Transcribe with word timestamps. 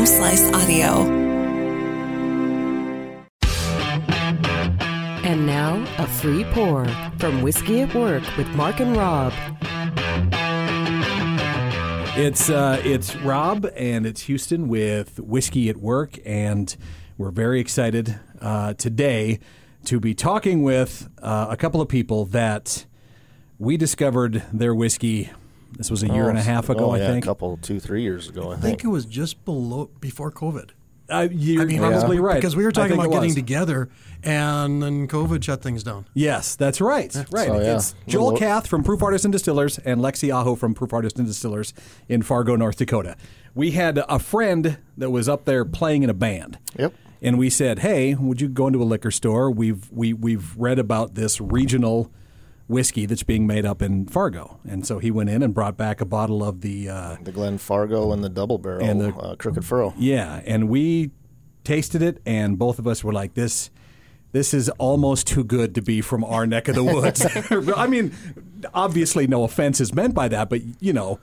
Home 0.00 0.06
Slice 0.06 0.50
Audio. 0.54 1.06
And 5.22 5.44
now, 5.44 5.86
a 5.98 6.06
free 6.06 6.44
pour 6.44 6.88
from 7.18 7.42
Whiskey 7.42 7.82
at 7.82 7.94
Work 7.94 8.22
with 8.38 8.48
Mark 8.54 8.80
and 8.80 8.96
Rob. 8.96 9.34
It's 12.16 12.48
uh, 12.48 12.80
it's 12.82 13.14
Rob 13.16 13.66
and 13.76 14.06
it's 14.06 14.22
Houston 14.22 14.68
with 14.68 15.20
Whiskey 15.20 15.68
at 15.68 15.76
Work, 15.76 16.18
and 16.24 16.74
we're 17.18 17.30
very 17.30 17.60
excited 17.60 18.18
uh, 18.40 18.72
today 18.72 19.38
to 19.84 20.00
be 20.00 20.14
talking 20.14 20.62
with 20.62 21.10
uh, 21.20 21.48
a 21.50 21.58
couple 21.58 21.82
of 21.82 21.88
people 21.88 22.24
that 22.24 22.86
we 23.58 23.76
discovered 23.76 24.44
their 24.50 24.74
whiskey. 24.74 25.30
This 25.76 25.90
was 25.90 26.02
a 26.02 26.08
year 26.08 26.28
and 26.28 26.38
a 26.38 26.42
half 26.42 26.68
ago, 26.68 26.90
oh, 26.90 26.90
I 26.92 26.98
think. 26.98 27.24
a 27.24 27.28
couple, 27.28 27.56
two, 27.58 27.80
three 27.80 28.02
years 28.02 28.28
ago. 28.28 28.50
I 28.50 28.52
I 28.52 28.56
think. 28.56 28.62
think 28.62 28.84
it 28.84 28.88
was 28.88 29.04
just 29.06 29.44
below 29.44 29.90
before 30.00 30.30
COVID. 30.30 30.70
Uh, 31.08 31.26
you're 31.32 31.62
I 31.62 31.64
mean, 31.64 31.78
probably 31.78 32.16
because- 32.16 32.18
right 32.20 32.34
because 32.36 32.54
we 32.56 32.64
were 32.64 32.70
talking 32.70 32.92
about 32.94 33.10
getting 33.10 33.34
together, 33.34 33.88
and 34.22 34.80
then 34.82 35.08
COVID 35.08 35.42
shut 35.42 35.60
things 35.62 35.82
down. 35.82 36.06
Yes, 36.14 36.54
that's 36.54 36.80
right. 36.80 37.12
Right. 37.32 37.48
So, 37.48 37.60
yeah. 37.60 37.74
It's 37.76 37.94
Joel 38.06 38.24
Little- 38.26 38.38
Kath 38.38 38.66
from 38.68 38.84
Proof 38.84 39.02
Artisan 39.02 39.30
Distillers 39.32 39.78
and 39.78 40.00
Lexi 40.00 40.32
Aho 40.32 40.54
from 40.54 40.72
Proof 40.74 40.92
Artisan 40.92 41.24
Distillers 41.24 41.74
in 42.08 42.22
Fargo, 42.22 42.54
North 42.54 42.76
Dakota. 42.76 43.16
We 43.56 43.72
had 43.72 43.98
a 44.08 44.18
friend 44.20 44.78
that 44.98 45.10
was 45.10 45.28
up 45.28 45.46
there 45.46 45.64
playing 45.64 46.04
in 46.04 46.10
a 46.10 46.14
band. 46.14 46.58
Yep. 46.78 46.94
And 47.22 47.38
we 47.38 47.50
said, 47.50 47.80
"Hey, 47.80 48.14
would 48.14 48.40
you 48.40 48.48
go 48.48 48.68
into 48.68 48.80
a 48.80 48.84
liquor 48.84 49.10
store? 49.10 49.50
We've 49.50 49.90
we 49.90 50.12
we've 50.12 50.56
read 50.56 50.78
about 50.78 51.16
this 51.16 51.40
regional 51.40 52.10
whiskey 52.70 53.04
that's 53.04 53.22
being 53.22 53.46
made 53.46 53.66
up 53.66 53.82
in 53.82 54.06
Fargo." 54.06 54.58
And 54.68 54.86
so 54.86 54.98
he 54.98 55.10
went 55.10 55.28
in 55.30 55.42
and 55.42 55.52
brought 55.52 55.76
back 55.76 56.00
a 56.00 56.04
bottle 56.06 56.42
of 56.42 56.60
the 56.62 56.88
uh, 56.88 57.16
the 57.22 57.32
Glen 57.32 57.58
Fargo 57.58 58.12
and 58.12 58.24
the 58.24 58.28
Double 58.30 58.58
Barrel 58.58 58.84
And 58.88 59.00
the- 59.00 59.14
uh, 59.14 59.36
Crooked 59.36 59.64
Furrow. 59.64 59.92
yeah, 59.98 60.40
and 60.46 60.68
we 60.68 61.10
tasted 61.64 62.00
it, 62.02 62.22
and 62.24 62.58
both 62.58 62.78
of 62.78 62.86
us 62.86 63.04
were 63.04 63.12
like, 63.12 63.34
"This, 63.34 63.70
this 64.32 64.54
is 64.54 64.68
almost 64.78 65.26
too 65.26 65.44
good 65.44 65.74
to 65.74 65.82
be 65.82 66.00
from 66.00 66.24
our 66.24 66.46
neck 66.46 66.68
of 66.68 66.74
the 66.74 66.84
woods." 66.84 67.26
I 67.76 67.86
mean, 67.86 68.12
obviously, 68.72 69.26
no 69.26 69.44
offense 69.44 69.80
is 69.80 69.92
meant 69.94 70.14
by 70.14 70.28
that, 70.28 70.48
but 70.48 70.60
you 70.80 70.92
know, 70.92 71.18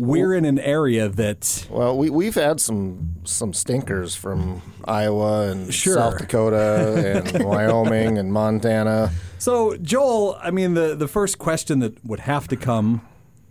we're 0.00 0.32
in 0.34 0.46
an 0.46 0.58
area 0.58 1.08
that 1.10 1.66
Well, 1.70 1.96
we 1.98 2.08
we've 2.08 2.34
had 2.34 2.58
some 2.58 3.16
some 3.24 3.52
stinkers 3.52 4.14
from 4.16 4.62
Iowa 4.86 5.50
and 5.50 5.72
Sure. 5.74 5.94
South 5.96 6.16
Dakota 6.18 7.22
and 7.34 7.44
Wyoming 7.44 8.16
and 8.16 8.32
Montana. 8.32 9.10
So, 9.38 9.76
Joel, 9.76 10.38
I 10.42 10.50
mean, 10.50 10.72
the, 10.74 10.94
the 10.94 11.08
first 11.08 11.38
question 11.38 11.80
that 11.80 12.02
would 12.04 12.20
have 12.20 12.48
to 12.48 12.56
come 12.56 13.02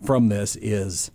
from 0.04 0.28
this 0.28 0.56
is 0.56 1.10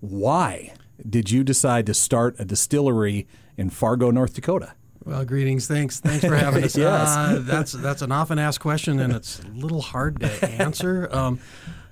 why 0.00 0.74
did 1.08 1.30
you 1.30 1.42
decide 1.44 1.86
to 1.86 1.94
start 1.94 2.36
a 2.38 2.44
distillery 2.44 3.26
in 3.56 3.70
Fargo, 3.70 4.10
North 4.10 4.34
Dakota? 4.34 4.74
Well, 5.04 5.24
greetings. 5.24 5.66
Thanks. 5.66 6.00
Thanks 6.00 6.24
for 6.24 6.34
having 6.36 6.64
us. 6.68 6.76
Yes. 6.76 7.08
uh, 7.08 7.40
that's 7.42 7.72
that's 7.72 8.00
an 8.02 8.10
often 8.12 8.38
asked 8.38 8.60
question, 8.60 9.00
and 9.00 9.12
it's 9.14 9.40
a 9.40 9.48
little 9.48 9.82
hard 9.82 10.20
to 10.20 10.48
answer. 10.50 11.08
Um, 11.12 11.40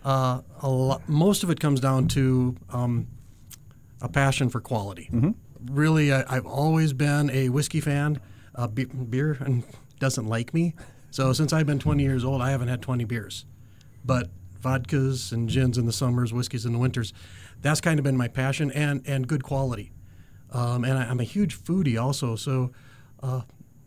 uh, 0.05 0.41
a 0.61 0.69
lo- 0.69 1.01
most 1.07 1.43
of 1.43 1.51
it 1.51 1.61
comes 1.61 1.81
down 1.81 2.09
to 2.09 2.57
um, 2.71 3.07
a 4.01 4.09
passion 4.09 4.49
for 4.49 4.61
quality. 4.61 5.09
Really, 5.71 6.13
I, 6.13 6.25
I've 6.29 6.47
always 6.47 6.93
been 6.93 7.31
a 7.31 7.49
whiskey 7.49 7.81
fan. 7.81 8.21
Uh, 8.55 8.67
be- 8.67 8.85
beer 8.85 9.37
and 9.41 9.63
doesn't 10.01 10.27
like 10.27 10.53
me, 10.53 10.75
so 11.11 11.33
since 11.33 11.53
I've 11.53 11.67
been 11.67 11.79
20 11.79 12.03
years 12.03 12.25
old, 12.25 12.43
I 12.43 12.51
haven't 12.51 12.69
had 12.69 12.83
20 12.83 13.05
beers. 13.05 13.47
But 14.05 14.29
vodkas 14.61 15.33
and 15.33 15.49
gins 15.49 15.79
in 15.79 15.87
the 15.87 15.93
summers, 15.93 16.33
whiskeys 16.33 16.67
in 16.67 16.73
the 16.73 16.79
winters, 16.79 17.13
that's 17.61 17.81
kind 17.81 17.99
of 17.99 18.03
been 18.05 18.17
my 18.17 18.29
passion 18.29 18.71
and 18.73 19.03
and 19.07 19.27
good 19.29 19.43
quality. 19.45 19.93
Um, 20.51 20.85
and 20.85 20.99
I, 20.99 21.05
I'm 21.05 21.21
a 21.21 21.25
huge 21.25 21.57
foodie 21.59 22.01
also, 22.03 22.35
so 22.37 22.73
uh, 23.23 23.43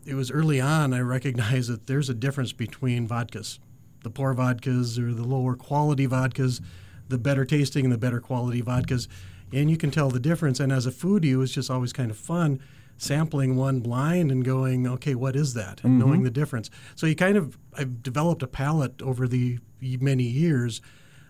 it 0.06 0.14
was 0.14 0.30
early 0.30 0.60
on 0.60 0.92
I 0.94 1.00
recognized 1.00 1.70
that 1.70 1.86
there's 1.86 2.08
a 2.08 2.14
difference 2.14 2.52
between 2.52 3.06
vodkas, 3.06 3.58
the 4.06 4.10
poor 4.10 4.32
vodkas 4.36 5.00
or 5.00 5.12
the 5.12 5.24
lower 5.24 5.56
quality 5.56 6.06
vodkas, 6.06 6.60
the 7.08 7.18
better 7.18 7.44
tasting 7.44 7.84
and 7.86 7.92
the 7.92 7.98
better 7.98 8.20
quality 8.20 8.62
vodkas, 8.62 9.08
and 9.52 9.68
you 9.68 9.76
can 9.76 9.90
tell 9.90 10.10
the 10.10 10.20
difference. 10.20 10.60
And 10.60 10.70
as 10.70 10.86
a 10.86 10.92
foodie, 10.92 11.30
it 11.30 11.36
was 11.36 11.50
just 11.50 11.72
always 11.72 11.92
kind 11.92 12.08
of 12.12 12.16
fun 12.16 12.60
sampling 12.98 13.56
one 13.56 13.80
blind 13.80 14.30
and 14.30 14.44
going, 14.44 14.86
okay, 14.86 15.16
what 15.16 15.34
is 15.34 15.54
that? 15.54 15.82
And 15.82 15.98
knowing 15.98 16.22
the 16.22 16.30
difference. 16.30 16.70
So 16.94 17.06
you 17.06 17.16
kind 17.16 17.36
of 17.36 17.58
I've 17.76 18.00
developed 18.00 18.44
a 18.44 18.46
palate 18.46 19.02
over 19.02 19.26
the 19.26 19.58
many 19.80 20.22
years, 20.22 20.80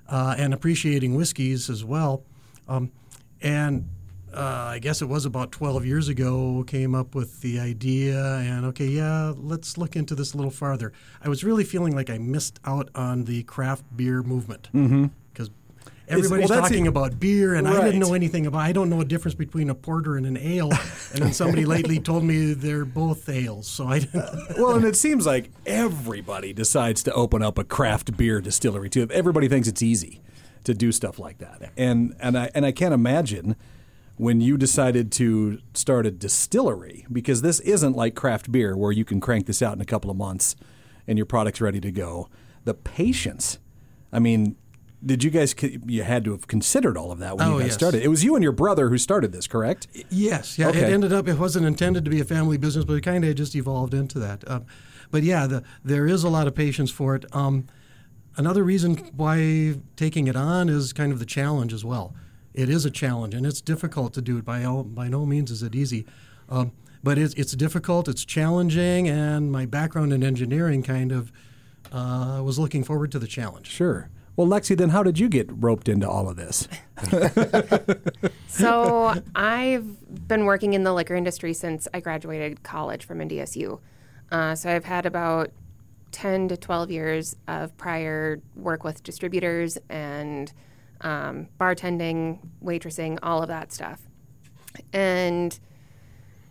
uh, 0.06 0.34
and 0.36 0.52
appreciating 0.52 1.14
whiskeys 1.14 1.70
as 1.70 1.82
well. 1.82 2.24
Um, 2.68 2.92
and 3.40 3.88
uh, 4.36 4.68
I 4.68 4.78
guess 4.78 5.00
it 5.00 5.06
was 5.06 5.24
about 5.24 5.50
12 5.50 5.86
years 5.86 6.08
ago, 6.08 6.62
came 6.66 6.94
up 6.94 7.14
with 7.14 7.40
the 7.40 7.58
idea, 7.58 8.36
and 8.36 8.66
okay, 8.66 8.86
yeah, 8.86 9.32
let's 9.34 9.78
look 9.78 9.96
into 9.96 10.14
this 10.14 10.34
a 10.34 10.36
little 10.36 10.50
farther. 10.50 10.92
I 11.22 11.28
was 11.28 11.42
really 11.42 11.64
feeling 11.64 11.96
like 11.96 12.10
I 12.10 12.18
missed 12.18 12.60
out 12.64 12.90
on 12.94 13.24
the 13.24 13.44
craft 13.44 13.84
beer 13.96 14.22
movement 14.22 14.68
because 14.72 15.50
everybody's 16.06 16.50
well, 16.50 16.60
talking 16.60 16.84
it. 16.84 16.88
about 16.88 17.18
beer, 17.18 17.54
and 17.54 17.66
I 17.66 17.82
didn't 17.82 18.00
know 18.00 18.12
anything 18.12 18.46
about. 18.46 18.60
I 18.60 18.72
don't 18.72 18.90
know 18.90 19.00
a 19.00 19.06
difference 19.06 19.34
between 19.34 19.70
a 19.70 19.74
porter 19.74 20.16
and 20.16 20.26
an 20.26 20.36
ale. 20.36 20.70
and 21.14 21.22
then 21.22 21.32
somebody 21.32 21.64
lately 21.66 21.98
told 21.98 22.22
me 22.22 22.52
they're 22.52 22.84
both 22.84 23.28
ales, 23.30 23.66
so 23.66 23.86
I 23.86 24.00
didn't. 24.00 24.58
Well, 24.58 24.76
and 24.76 24.84
it 24.84 24.96
seems 24.96 25.24
like 25.24 25.50
everybody 25.64 26.52
decides 26.52 27.02
to 27.04 27.12
open 27.14 27.42
up 27.42 27.56
a 27.56 27.64
craft 27.64 28.16
beer 28.18 28.42
distillery 28.42 28.90
too. 28.90 29.08
Everybody 29.10 29.48
thinks 29.48 29.66
it's 29.66 29.82
easy 29.82 30.20
to 30.64 30.74
do 30.74 30.92
stuff 30.92 31.18
like 31.18 31.38
that, 31.38 31.72
and 31.76 32.14
and 32.20 32.36
I 32.36 32.50
and 32.54 32.66
I 32.66 32.72
can't 32.72 32.92
imagine 32.92 33.56
when 34.16 34.40
you 34.40 34.56
decided 34.56 35.12
to 35.12 35.58
start 35.74 36.06
a 36.06 36.10
distillery 36.10 37.06
because 37.12 37.42
this 37.42 37.60
isn't 37.60 37.94
like 37.96 38.14
craft 38.14 38.50
beer 38.50 38.76
where 38.76 38.92
you 38.92 39.04
can 39.04 39.20
crank 39.20 39.46
this 39.46 39.60
out 39.62 39.74
in 39.74 39.80
a 39.80 39.84
couple 39.86 40.10
of 40.10 40.16
months 40.16 40.56
and 41.06 41.18
your 41.18 41.26
product's 41.26 41.60
ready 41.60 41.80
to 41.80 41.90
go. 41.92 42.28
The 42.64 42.74
patience, 42.74 43.58
I 44.12 44.18
mean. 44.18 44.56
Did 45.04 45.22
you 45.22 45.30
guys? 45.30 45.54
You 45.86 46.02
had 46.02 46.24
to 46.24 46.32
have 46.32 46.48
considered 46.48 46.96
all 46.96 47.12
of 47.12 47.18
that 47.18 47.36
when 47.36 47.46
Oh, 47.46 47.52
you 47.52 47.58
guys 47.60 47.66
yes. 47.68 47.74
started. 47.74 48.02
It 48.02 48.08
was 48.08 48.24
you 48.24 48.34
and 48.34 48.42
your 48.42 48.50
brother 48.50 48.88
who 48.88 48.96
started 48.98 49.30
this, 49.30 49.46
correct? 49.46 49.86
Yes, 50.08 50.58
yeah. 50.58 50.68
Okay. 50.68 50.80
It 50.80 50.84
ended 50.92 51.12
up. 51.12 51.28
It 51.28 51.38
wasn't 51.38 51.66
intended 51.66 52.04
to 52.06 52.10
be 52.10 52.18
a 52.20 52.24
family 52.24 52.56
business, 52.56 52.84
but 52.86 52.94
it 52.94 53.02
kind 53.02 53.22
of 53.24 53.34
just 53.36 53.54
evolved 53.54 53.92
into 53.92 54.18
that. 54.20 54.42
Um, 54.50 54.64
but 55.10 55.22
yeah, 55.22 55.46
the, 55.46 55.62
there 55.84 56.06
is 56.06 56.24
a 56.24 56.30
lot 56.30 56.46
of 56.48 56.54
patience 56.56 56.90
for 56.90 57.14
it. 57.14 57.24
Um, 57.36 57.66
another 58.38 58.64
reason 58.64 58.96
why 59.14 59.74
taking 59.96 60.26
it 60.28 60.34
on 60.34 60.68
is 60.70 60.94
kind 60.94 61.12
of 61.12 61.18
the 61.20 61.26
challenge 61.26 61.74
as 61.74 61.84
well. 61.84 62.14
It 62.56 62.68
is 62.68 62.84
a 62.84 62.90
challenge, 62.90 63.34
and 63.34 63.46
it's 63.46 63.60
difficult 63.60 64.14
to 64.14 64.22
do 64.22 64.38
it. 64.38 64.44
By 64.44 64.64
all, 64.64 64.82
by 64.82 65.08
no 65.08 65.26
means 65.26 65.50
is 65.50 65.62
it 65.62 65.74
easy, 65.74 66.06
um, 66.48 66.72
but 67.02 67.18
it's 67.18 67.34
it's 67.34 67.52
difficult. 67.52 68.08
It's 68.08 68.24
challenging, 68.24 69.08
and 69.08 69.52
my 69.52 69.66
background 69.66 70.12
in 70.12 70.24
engineering 70.24 70.82
kind 70.82 71.12
of 71.12 71.32
uh, 71.92 72.40
was 72.42 72.58
looking 72.58 72.82
forward 72.82 73.12
to 73.12 73.18
the 73.18 73.26
challenge. 73.26 73.68
Sure. 73.68 74.08
Well, 74.36 74.46
Lexi, 74.46 74.76
then 74.76 74.90
how 74.90 75.02
did 75.02 75.18
you 75.18 75.28
get 75.28 75.48
roped 75.50 75.88
into 75.88 76.08
all 76.08 76.28
of 76.28 76.36
this? 76.36 76.68
So 78.56 79.14
I've 79.34 80.26
been 80.28 80.46
working 80.46 80.72
in 80.72 80.82
the 80.82 80.94
liquor 80.94 81.14
industry 81.14 81.52
since 81.52 81.86
I 81.92 82.00
graduated 82.00 82.62
college 82.62 83.04
from 83.04 83.18
NDSU. 83.18 83.80
Uh, 84.32 84.54
so 84.54 84.70
I've 84.70 84.86
had 84.86 85.04
about 85.04 85.50
10 86.12 86.48
to 86.48 86.56
12 86.56 86.90
years 86.90 87.36
of 87.46 87.76
prior 87.76 88.40
work 88.54 88.82
with 88.82 89.02
distributors 89.02 89.76
and 89.90 90.54
um, 91.00 91.48
bartending, 91.60 92.38
waitressing, 92.62 93.18
all 93.22 93.42
of 93.42 93.48
that 93.48 93.72
stuff. 93.72 94.00
And 94.92 95.58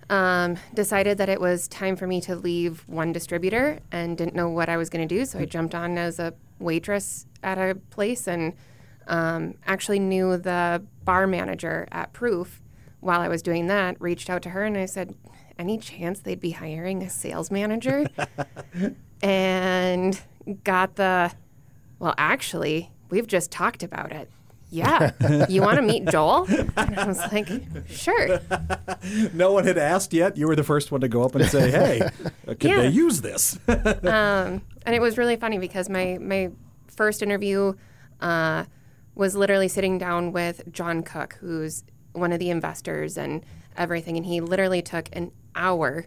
um, 0.09 0.57
decided 0.73 1.17
that 1.17 1.29
it 1.29 1.41
was 1.41 1.67
time 1.67 1.95
for 1.95 2.07
me 2.07 2.21
to 2.21 2.35
leave 2.35 2.83
one 2.87 3.11
distributor 3.11 3.79
and 3.91 4.17
didn't 4.17 4.35
know 4.35 4.49
what 4.49 4.69
I 4.69 4.77
was 4.77 4.89
going 4.89 5.07
to 5.07 5.15
do. 5.15 5.25
So 5.25 5.39
I 5.39 5.45
jumped 5.45 5.73
on 5.73 5.97
as 5.97 6.19
a 6.19 6.33
waitress 6.59 7.25
at 7.43 7.57
a 7.57 7.75
place 7.89 8.27
and 8.27 8.53
um, 9.07 9.55
actually 9.65 9.99
knew 9.99 10.37
the 10.37 10.83
bar 11.03 11.27
manager 11.27 11.87
at 11.91 12.13
Proof 12.13 12.61
while 12.99 13.21
I 13.21 13.27
was 13.27 13.41
doing 13.41 13.67
that. 13.67 13.99
Reached 13.99 14.29
out 14.29 14.41
to 14.43 14.49
her 14.49 14.63
and 14.63 14.77
I 14.77 14.85
said, 14.85 15.15
Any 15.57 15.77
chance 15.77 16.19
they'd 16.19 16.39
be 16.39 16.51
hiring 16.51 17.03
a 17.03 17.09
sales 17.09 17.49
manager? 17.49 18.07
and 19.21 20.21
got 20.63 20.95
the, 20.95 21.31
Well, 21.99 22.13
actually, 22.17 22.91
we've 23.09 23.27
just 23.27 23.51
talked 23.51 23.83
about 23.83 24.11
it. 24.11 24.29
Yeah. 24.75 25.11
You 25.49 25.61
want 25.61 25.77
to 25.77 25.81
meet 25.81 26.05
Joel? 26.07 26.45
And 26.49 26.71
I 26.99 27.05
was 27.07 27.19
like, 27.31 27.49
Sure. 27.87 28.39
No 29.33 29.51
one 29.51 29.65
had 29.65 29.77
asked 29.77 30.13
yet. 30.13 30.35
You 30.37 30.47
were 30.47 30.55
the 30.55 30.63
first 30.63 30.91
one 30.91 31.01
to 31.01 31.07
go 31.07 31.23
up 31.23 31.35
and 31.35 31.45
say, 31.45 31.69
"Hey, 31.71 32.01
uh, 32.47 32.55
could 32.59 32.63
Yeah. 32.63 32.81
they 32.81 32.87
use 32.89 33.21
this?" 33.21 33.57
um, 33.67 34.61
and 34.85 34.95
it 34.95 35.01
was 35.01 35.17
really 35.17 35.35
funny 35.35 35.57
because 35.59 35.89
my 35.89 36.17
my 36.19 36.49
first 36.87 37.21
interview 37.21 37.73
uh, 38.21 38.65
was 39.13 39.35
literally 39.35 39.67
sitting 39.67 39.97
down 39.97 40.31
with 40.31 40.71
John 40.71 41.03
Cook, 41.03 41.37
who's 41.39 41.83
one 42.13 42.31
of 42.31 42.39
the 42.39 42.49
investors 42.49 43.17
and 43.17 43.45
everything, 43.77 44.17
and 44.17 44.25
he 44.25 44.41
literally 44.41 44.81
took 44.81 45.09
an 45.13 45.31
hour 45.55 46.05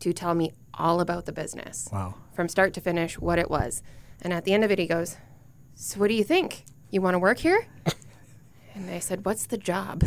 to 0.00 0.12
tell 0.12 0.34
me 0.34 0.52
all 0.74 1.00
about 1.00 1.24
the 1.26 1.32
business. 1.32 1.88
Wow. 1.92 2.14
From 2.34 2.48
start 2.48 2.74
to 2.74 2.80
finish, 2.80 3.18
what 3.18 3.38
it 3.38 3.50
was, 3.50 3.82
and 4.22 4.32
at 4.32 4.44
the 4.44 4.52
end 4.54 4.62
of 4.64 4.70
it, 4.70 4.78
he 4.78 4.86
goes, 4.86 5.16
"So 5.74 5.98
what 5.98 6.08
do 6.08 6.14
you 6.14 6.24
think? 6.24 6.64
You 6.90 7.00
want 7.00 7.14
to 7.14 7.18
work 7.18 7.38
here?" 7.38 7.66
And 8.76 8.88
they 8.88 9.00
said, 9.00 9.24
"What's 9.24 9.46
the 9.46 9.56
job?" 9.56 10.02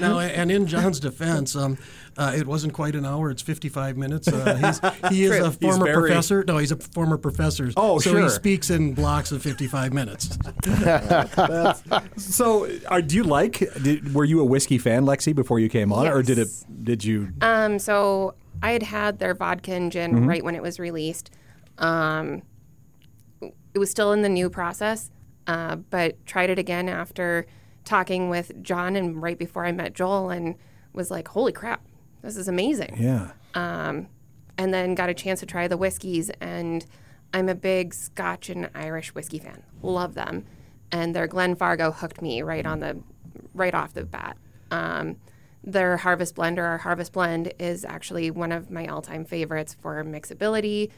Now, 0.00 0.18
and 0.18 0.50
in 0.50 0.66
John's 0.66 0.98
defense, 1.00 1.54
um, 1.54 1.78
uh, 2.16 2.32
it 2.36 2.44
wasn't 2.46 2.72
quite 2.72 2.94
an 2.96 3.04
hour; 3.06 3.30
it's 3.30 3.42
fifty-five 3.42 3.96
minutes. 3.96 4.26
Uh, 4.28 4.56
he's, 4.56 4.80
he 5.12 5.24
is 5.24 5.36
True. 5.36 5.44
a 5.46 5.50
former 5.52 5.84
very- 5.86 6.10
professor. 6.10 6.44
No, 6.46 6.58
he's 6.58 6.72
a 6.72 6.76
former 6.76 7.16
professor. 7.18 7.70
Oh, 7.76 7.98
so 8.00 8.10
sure. 8.10 8.22
he 8.24 8.28
speaks 8.30 8.70
in 8.70 8.94
blocks 8.94 9.30
of 9.32 9.42
fifty-five 9.42 9.92
minutes. 9.92 10.36
So, 12.16 12.68
are, 12.88 13.00
do 13.02 13.14
you 13.16 13.24
like? 13.24 13.58
Did, 13.82 14.14
were 14.14 14.24
you 14.24 14.40
a 14.40 14.44
whiskey 14.44 14.78
fan, 14.78 15.04
Lexi, 15.04 15.34
before 15.34 15.58
you 15.60 15.68
came 15.68 15.92
on, 15.92 16.06
or 16.08 16.22
did 16.22 16.38
it? 16.38 16.48
Did 16.82 17.04
you? 17.04 17.28
Um, 17.40 17.78
so 17.78 18.34
I 18.62 18.72
had 18.72 18.82
had 18.82 19.18
their 19.20 19.34
vodka 19.34 19.72
and 19.72 19.90
gin 19.92 20.12
Mm-hmm. 20.12 20.28
right 20.28 20.44
when 20.44 20.54
it 20.54 20.62
was 20.62 20.78
released. 20.80 21.30
Um, 21.78 22.42
it 23.40 23.78
was 23.78 23.90
still 23.90 24.12
in 24.12 24.22
the 24.22 24.28
new 24.28 24.50
process, 24.50 25.10
uh, 25.48 25.76
but 25.76 26.24
tried 26.26 26.50
it 26.50 26.58
again 26.58 26.88
after 26.88 27.46
talking 27.84 28.28
with 28.28 28.62
John 28.62 28.94
and 28.94 29.20
right 29.20 29.38
before 29.38 29.66
I 29.66 29.72
met 29.72 29.94
Joel, 29.94 30.30
and 30.30 30.54
was 30.92 31.10
like, 31.10 31.28
"Holy 31.28 31.52
crap, 31.52 31.84
this 32.22 32.36
is 32.36 32.46
amazing!" 32.46 32.96
yeah. 32.98 33.32
and 34.58 34.74
then 34.74 34.94
got 34.94 35.08
a 35.08 35.14
chance 35.14 35.40
to 35.40 35.46
try 35.46 35.68
the 35.68 35.76
whiskeys 35.76 36.30
and 36.40 36.84
I'm 37.32 37.48
a 37.48 37.54
big 37.54 37.94
Scotch 37.94 38.48
and 38.48 38.70
Irish 38.74 39.14
whiskey 39.14 39.38
fan. 39.38 39.62
Love 39.82 40.14
them. 40.14 40.44
And 40.90 41.14
their 41.14 41.28
Glenfargo 41.28 41.94
hooked 41.94 42.22
me 42.22 42.42
right 42.42 42.64
on 42.64 42.80
the 42.80 43.00
right 43.54 43.74
off 43.74 43.92
the 43.92 44.04
bat. 44.04 44.36
Um, 44.70 45.16
their 45.72 45.98
Harvest 45.98 46.34
Blend 46.34 46.58
or 46.58 46.64
our 46.64 46.78
Harvest 46.78 47.12
Blend 47.12 47.52
is 47.58 47.84
actually 47.84 48.30
one 48.30 48.52
of 48.52 48.70
my 48.70 48.86
all-time 48.86 49.24
favorites 49.24 49.76
for 49.78 50.02
mixability, 50.02 50.90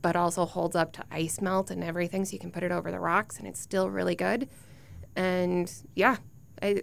but 0.00 0.14
also 0.14 0.46
holds 0.46 0.76
up 0.76 0.92
to 0.92 1.04
ice 1.10 1.40
melt 1.40 1.70
and 1.70 1.82
everything 1.82 2.24
so 2.24 2.32
you 2.32 2.38
can 2.38 2.52
put 2.52 2.62
it 2.62 2.70
over 2.70 2.90
the 2.92 3.00
rocks 3.00 3.38
and 3.38 3.48
it's 3.48 3.60
still 3.60 3.90
really 3.90 4.14
good. 4.14 4.48
And 5.16 5.72
yeah, 5.96 6.16
I've 6.62 6.82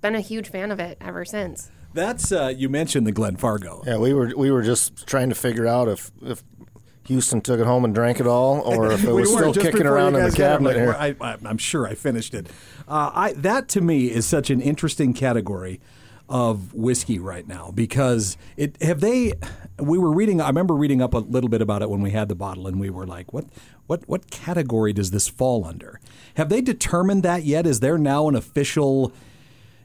been 0.00 0.14
a 0.14 0.20
huge 0.20 0.48
fan 0.48 0.70
of 0.70 0.80
it 0.80 0.96
ever 1.00 1.24
since. 1.26 1.70
That's 1.92 2.32
uh, 2.32 2.54
you 2.56 2.68
mentioned 2.68 3.06
the 3.06 3.12
Glen 3.12 3.36
Fargo. 3.36 3.82
Yeah, 3.84 3.98
we 3.98 4.14
were 4.14 4.32
we 4.36 4.50
were 4.50 4.62
just 4.62 5.06
trying 5.06 5.28
to 5.28 5.34
figure 5.34 5.66
out 5.66 5.88
if 5.88 6.12
if 6.22 6.42
Houston 7.06 7.40
took 7.40 7.58
it 7.58 7.66
home 7.66 7.84
and 7.84 7.92
drank 7.92 8.20
it 8.20 8.28
all, 8.28 8.60
or 8.64 8.92
if 8.92 9.04
it 9.04 9.12
was 9.12 9.30
were 9.32 9.50
still 9.50 9.54
kicking 9.54 9.86
around 9.86 10.14
in 10.14 10.22
the 10.22 10.28
guys 10.28 10.36
cabinet 10.36 10.76
here. 10.76 10.94
I, 10.96 11.16
I, 11.20 11.36
I'm 11.44 11.58
sure 11.58 11.88
I 11.88 11.96
finished 11.96 12.32
it. 12.32 12.46
Uh, 12.86 13.10
I, 13.12 13.32
that 13.32 13.68
to 13.70 13.80
me 13.80 14.06
is 14.06 14.24
such 14.24 14.50
an 14.50 14.60
interesting 14.60 15.12
category 15.12 15.80
of 16.30 16.72
whiskey 16.72 17.18
right 17.18 17.46
now 17.46 17.72
because 17.72 18.38
it 18.56 18.80
have 18.80 19.00
they. 19.00 19.32
We 19.78 19.98
were 19.98 20.12
reading. 20.12 20.40
I 20.40 20.46
remember 20.46 20.74
reading 20.74 21.02
up 21.02 21.12
a 21.12 21.18
little 21.18 21.50
bit 21.50 21.60
about 21.60 21.82
it 21.82 21.90
when 21.90 22.00
we 22.00 22.12
had 22.12 22.28
the 22.28 22.34
bottle, 22.34 22.66
and 22.66 22.78
we 22.78 22.88
were 22.88 23.06
like, 23.06 23.32
"What, 23.32 23.46
what, 23.88 24.08
what 24.08 24.30
category 24.30 24.92
does 24.92 25.10
this 25.10 25.28
fall 25.28 25.64
under?" 25.64 26.00
Have 26.36 26.48
they 26.48 26.60
determined 26.60 27.24
that 27.24 27.42
yet? 27.42 27.66
Is 27.66 27.80
there 27.80 27.98
now 27.98 28.28
an 28.28 28.36
official? 28.36 29.12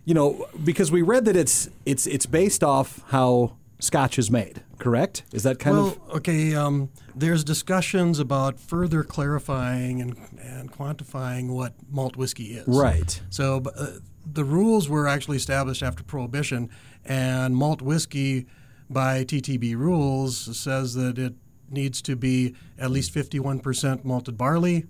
You 0.06 0.14
know, 0.14 0.48
because 0.64 0.92
we 0.92 1.02
read 1.02 1.26
that 1.26 1.36
it's 1.36 1.70
it's 1.86 2.06
it's 2.06 2.28
based 2.28 2.64
off 2.64 3.04
how 3.08 3.58
Scotch 3.80 4.20
is 4.20 4.30
made. 4.30 4.62
Correct? 4.78 5.24
Is 5.34 5.44
that 5.44 5.58
kind 5.58 5.78
well, 5.78 5.88
of 5.88 6.18
okay. 6.18 6.54
Um, 6.54 6.90
there's 7.16 7.44
discussions 7.44 8.20
about 8.20 8.60
further 8.60 9.04
clarifying 9.04 10.02
and, 10.02 10.16
and 10.40 10.72
quantifying 10.72 11.50
what 11.50 11.74
malt 11.90 12.16
whiskey 12.16 12.54
is. 12.56 12.68
right? 12.68 13.20
So 13.30 13.64
uh, 13.76 13.94
the 14.32 14.44
rules 14.44 14.90
were 14.90 15.08
actually 15.08 15.38
established 15.38 15.84
after 15.84 16.04
Prohibition, 16.04 16.70
and 17.04 17.56
malt 17.56 17.82
whiskey, 17.82 18.46
by 18.90 19.24
TTB 19.24 19.76
rules, 19.76 20.58
says 20.58 20.94
that 20.94 21.18
it 21.18 21.34
needs 21.70 22.02
to 22.04 22.16
be 22.16 22.56
at 22.78 22.92
least 22.92 23.14
51% 23.14 24.04
malted 24.04 24.38
barley, 24.38 24.86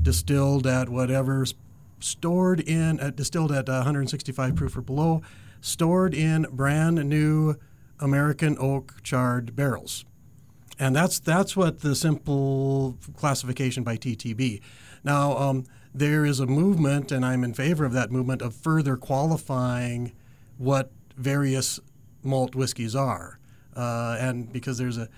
distilled 0.00 0.66
at 0.66 0.88
whatever, 0.88 1.44
stored 2.00 2.60
in, 2.60 3.00
uh, 3.00 3.10
distilled 3.10 3.52
at 3.52 3.68
165 3.68 4.54
proof 4.54 4.76
or 4.76 4.82
below, 4.82 5.22
stored 5.60 6.14
in 6.14 6.46
brand 6.50 7.04
new 7.08 7.56
American 8.00 8.56
oak 8.58 8.94
charred 9.02 9.56
barrels. 9.56 10.04
And 10.78 10.94
that's 10.94 11.18
that's 11.18 11.56
what 11.56 11.80
the 11.80 11.96
simple 11.96 12.96
classification 13.16 13.82
by 13.82 13.96
TTB. 13.96 14.60
Now 15.02 15.36
um, 15.36 15.64
there 15.98 16.24
is 16.24 16.40
a 16.40 16.46
movement, 16.46 17.10
and 17.12 17.24
I'm 17.24 17.44
in 17.44 17.54
favor 17.54 17.84
of 17.84 17.92
that 17.92 18.10
movement 18.10 18.42
of 18.42 18.54
further 18.54 18.96
qualifying 18.96 20.12
what 20.56 20.90
various 21.16 21.80
malt 22.22 22.54
whiskeys 22.54 22.94
are, 22.94 23.38
uh, 23.76 24.16
and 24.18 24.52
because 24.52 24.78
there's 24.78 24.98
a 24.98 25.08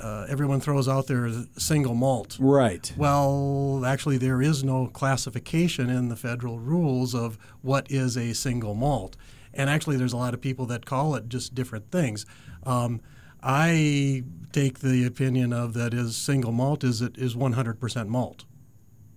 uh, 0.00 0.26
everyone 0.28 0.60
throws 0.60 0.88
out 0.88 1.06
there 1.06 1.30
single 1.56 1.94
malt. 1.94 2.36
Right. 2.40 2.92
Well, 2.96 3.84
actually, 3.86 4.18
there 4.18 4.42
is 4.42 4.64
no 4.64 4.88
classification 4.88 5.88
in 5.88 6.08
the 6.08 6.16
federal 6.16 6.58
rules 6.58 7.14
of 7.14 7.38
what 7.62 7.88
is 7.90 8.16
a 8.16 8.34
single 8.34 8.74
malt. 8.74 9.16
And 9.52 9.70
actually, 9.70 9.96
there's 9.96 10.12
a 10.12 10.16
lot 10.16 10.34
of 10.34 10.40
people 10.40 10.66
that 10.66 10.84
call 10.84 11.14
it 11.14 11.28
just 11.28 11.54
different 11.54 11.92
things. 11.92 12.26
Um, 12.64 13.00
I 13.40 14.24
take 14.52 14.80
the 14.80 15.04
opinion 15.04 15.52
of 15.52 15.74
that 15.74 15.94
is 15.94 16.16
single 16.16 16.50
malt 16.50 16.82
is 16.82 17.00
it 17.00 17.16
is 17.16 17.36
100% 17.36 18.08
malt. 18.08 18.44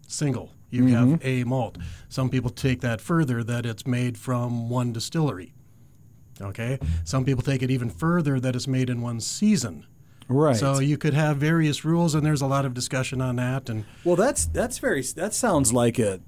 Single. 0.07 0.51
You 0.77 0.95
have 0.95 1.07
mm-hmm. 1.07 1.27
a 1.27 1.43
malt. 1.43 1.77
Some 2.09 2.29
people 2.29 2.49
take 2.49 2.81
that 2.81 3.01
further 3.01 3.43
that 3.43 3.65
it's 3.65 3.85
made 3.85 4.17
from 4.17 4.69
one 4.69 4.93
distillery. 4.93 5.53
Okay. 6.41 6.79
Some 7.03 7.25
people 7.25 7.43
take 7.43 7.63
it 7.63 7.71
even 7.71 7.89
further 7.89 8.39
that 8.39 8.55
it's 8.55 8.67
made 8.67 8.89
in 8.89 9.01
one 9.01 9.19
season. 9.19 9.85
Right. 10.29 10.55
So 10.55 10.79
you 10.79 10.97
could 10.97 11.13
have 11.13 11.37
various 11.37 11.85
rules, 11.85 12.13
and 12.13 12.25
there's 12.25 12.41
a 12.41 12.47
lot 12.47 12.65
of 12.65 12.73
discussion 12.73 13.21
on 13.21 13.37
that. 13.37 13.69
And 13.69 13.85
Well, 14.03 14.15
that's 14.15 14.45
that's 14.45 14.77
very. 14.79 15.01
That 15.01 15.33
sounds 15.33 15.71
like 15.71 15.99
a. 15.99 16.19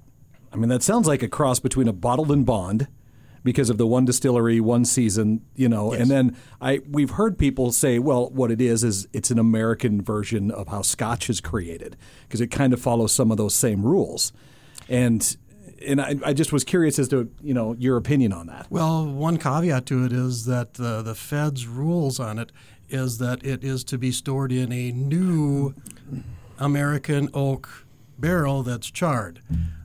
I 0.52 0.56
mean, 0.56 0.68
that 0.68 0.82
sounds 0.82 1.06
like 1.06 1.22
a 1.22 1.28
cross 1.28 1.60
between 1.60 1.86
a 1.86 1.92
bottled 1.92 2.32
and 2.32 2.44
bond, 2.44 2.88
because 3.42 3.70
of 3.70 3.78
the 3.78 3.86
one 3.86 4.04
distillery, 4.04 4.60
one 4.60 4.84
season. 4.84 5.42
You 5.54 5.68
know, 5.68 5.92
and 5.92 6.10
then 6.10 6.36
I 6.60 6.80
we've 6.88 7.10
heard 7.10 7.38
people 7.38 7.72
say, 7.72 7.98
well, 7.98 8.30
what 8.30 8.50
it 8.50 8.60
is 8.60 8.84
is 8.84 9.08
it's 9.12 9.30
an 9.30 9.38
American 9.38 10.02
version 10.02 10.50
of 10.50 10.68
how 10.68 10.82
Scotch 10.82 11.30
is 11.30 11.40
created, 11.40 11.96
because 12.22 12.40
it 12.40 12.48
kind 12.48 12.72
of 12.72 12.80
follows 12.80 13.12
some 13.12 13.30
of 13.30 13.36
those 13.36 13.54
same 13.54 13.82
rules, 13.82 14.32
and 14.88 15.36
and 15.86 16.00
I, 16.00 16.16
I 16.24 16.32
just 16.32 16.52
was 16.52 16.64
curious 16.64 16.98
as 16.98 17.08
to 17.08 17.30
you 17.42 17.54
know 17.54 17.74
your 17.78 17.96
opinion 17.96 18.32
on 18.32 18.46
that. 18.46 18.66
well, 18.70 19.06
one 19.06 19.38
caveat 19.38 19.86
to 19.86 20.04
it 20.04 20.12
is 20.12 20.44
that 20.46 20.74
the 20.74 21.02
the 21.02 21.14
Fed's 21.14 21.66
rules 21.66 22.20
on 22.20 22.38
it 22.38 22.52
is 22.88 23.18
that 23.18 23.44
it 23.44 23.64
is 23.64 23.84
to 23.84 23.96
be 23.96 24.10
stored 24.10 24.52
in 24.52 24.72
a 24.72 24.90
new 24.90 25.74
American 26.58 27.30
oak 27.32 27.86
barrel 28.18 28.62
that's 28.62 28.90
charred. 28.90 29.40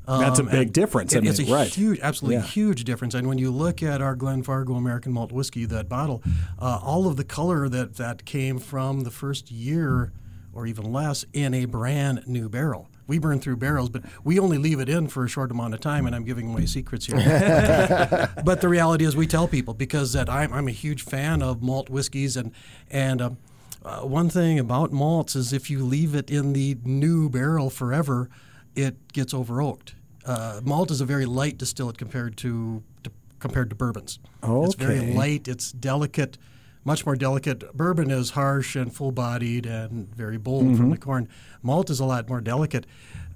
That's 0.07 0.39
a 0.39 0.43
Um, 0.43 0.49
big 0.49 0.71
difference. 0.73 1.15
I 1.15 1.19
it- 1.19 1.25
it's 1.25 1.39
a 1.39 1.45
right. 1.51 1.67
huge, 1.73 1.99
absolutely 2.01 2.35
Yeah. 2.37 2.43
huge 2.43 2.83
difference. 2.83 3.13
And 3.15 3.27
when 3.27 3.37
you 3.37 3.51
look 3.51 3.81
at 3.81 4.01
our 4.01 4.15
Glenfargo 4.15 4.77
American 4.77 5.11
Malt 5.13 5.31
Whiskey, 5.31 5.65
that 5.65 5.89
bottle, 5.89 6.21
uh, 6.59 6.79
all 6.83 7.07
of 7.07 7.15
the 7.15 7.23
color 7.23 7.67
that 7.69 7.95
that 7.95 8.25
came 8.25 8.59
from 8.59 9.01
the 9.01 9.11
first 9.11 9.51
year 9.51 10.11
or 10.53 10.65
even 10.67 10.91
less 10.93 11.25
in 11.33 11.53
a 11.53 11.65
brand 11.65 12.21
new 12.27 12.47
barrel. 12.49 12.87
We 13.07 13.19
burn 13.19 13.39
through 13.39 13.57
barrels, 13.57 13.89
but 13.89 14.03
we 14.23 14.39
only 14.39 14.57
leave 14.57 14.79
it 14.79 14.89
in 14.89 15.07
for 15.09 15.25
a 15.25 15.27
short 15.27 15.51
amount 15.51 15.73
of 15.75 15.79
time, 15.79 16.07
and 16.07 16.15
I'm 16.15 16.23
giving 16.23 16.49
away 16.51 16.65
secrets 16.65 17.05
here. 17.05 17.17
but 18.43 18.61
the 18.61 18.69
reality 18.69 19.05
is, 19.05 19.15
we 19.15 19.27
tell 19.27 19.47
people 19.47 19.73
because 19.73 20.13
that 20.13 20.27
I'm, 20.29 20.51
I'm 20.53 20.67
a 20.67 20.71
huge 20.71 21.03
fan 21.03 21.41
of 21.43 21.61
malt 21.61 21.89
whiskeys, 21.89 22.35
and 22.37 22.51
and 22.89 23.21
um, 23.21 23.37
uh, 23.83 23.99
one 24.01 24.29
thing 24.29 24.57
about 24.57 24.91
malts 24.91 25.35
is 25.35 25.53
if 25.53 25.69
you 25.69 25.83
leave 25.85 26.15
it 26.15 26.31
in 26.31 26.53
the 26.53 26.77
new 26.83 27.29
barrel 27.29 27.69
forever, 27.69 28.29
it 28.75 29.11
gets 29.13 29.33
over 29.33 29.61
oaked. 29.61 29.93
Uh, 30.25 30.59
malt 30.63 30.91
is 30.91 31.01
a 31.01 31.05
very 31.05 31.25
light 31.25 31.57
distillate 31.57 31.97
compared 31.97 32.35
to, 32.37 32.83
to 33.03 33.11
compared 33.39 33.69
to 33.69 33.75
bourbons. 33.75 34.19
Okay. 34.43 34.65
It's 34.65 34.75
very 34.75 35.13
light. 35.13 35.47
It's 35.47 35.71
delicate, 35.71 36.37
much 36.83 37.05
more 37.05 37.15
delicate. 37.15 37.75
Bourbon 37.75 38.09
is 38.09 38.31
harsh 38.31 38.75
and 38.75 38.93
full-bodied 38.93 39.65
and 39.65 40.13
very 40.15 40.37
bold 40.37 40.77
from 40.77 40.89
the 40.89 40.97
corn. 40.97 41.27
Malt 41.61 41.89
is 41.89 41.99
a 41.99 42.05
lot 42.05 42.27
more 42.27 42.41
delicate. 42.41 42.85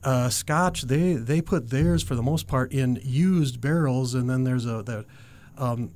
Uh, 0.04 0.30
Scotch, 0.30 0.84
they 0.84 1.14
they 1.14 1.42
put 1.42 1.70
theirs 1.70 2.02
for 2.02 2.16
the 2.16 2.24
most 2.24 2.48
part 2.48 2.72
in 2.72 3.00
used 3.04 3.60
barrels, 3.60 4.14
and 4.14 4.30
then 4.30 4.46
there's 4.46 4.66
a 4.66 4.82
the, 4.82 5.06
um, 5.58 5.92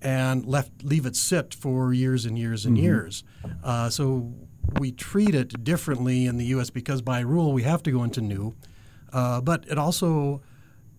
and 0.00 0.46
left 0.46 0.82
leave 0.82 1.06
it 1.06 1.14
sit 1.14 1.54
for 1.54 1.92
years 1.92 2.24
and 2.24 2.38
years 2.38 2.64
and 2.64 2.78
years. 2.78 3.24
Uh, 3.62 3.90
so 3.90 4.32
we 4.78 4.90
treat 4.90 5.34
it 5.34 5.62
differently 5.62 6.26
in 6.26 6.38
the 6.38 6.46
U.S. 6.46 6.70
because 6.70 7.02
by 7.02 7.20
rule 7.20 7.52
we 7.52 7.62
have 7.62 7.82
to 7.82 7.90
go 7.90 8.02
into 8.02 8.20
new, 8.22 8.54
uh, 9.12 9.40
but 9.40 9.64
it 9.68 9.78
also 9.78 10.40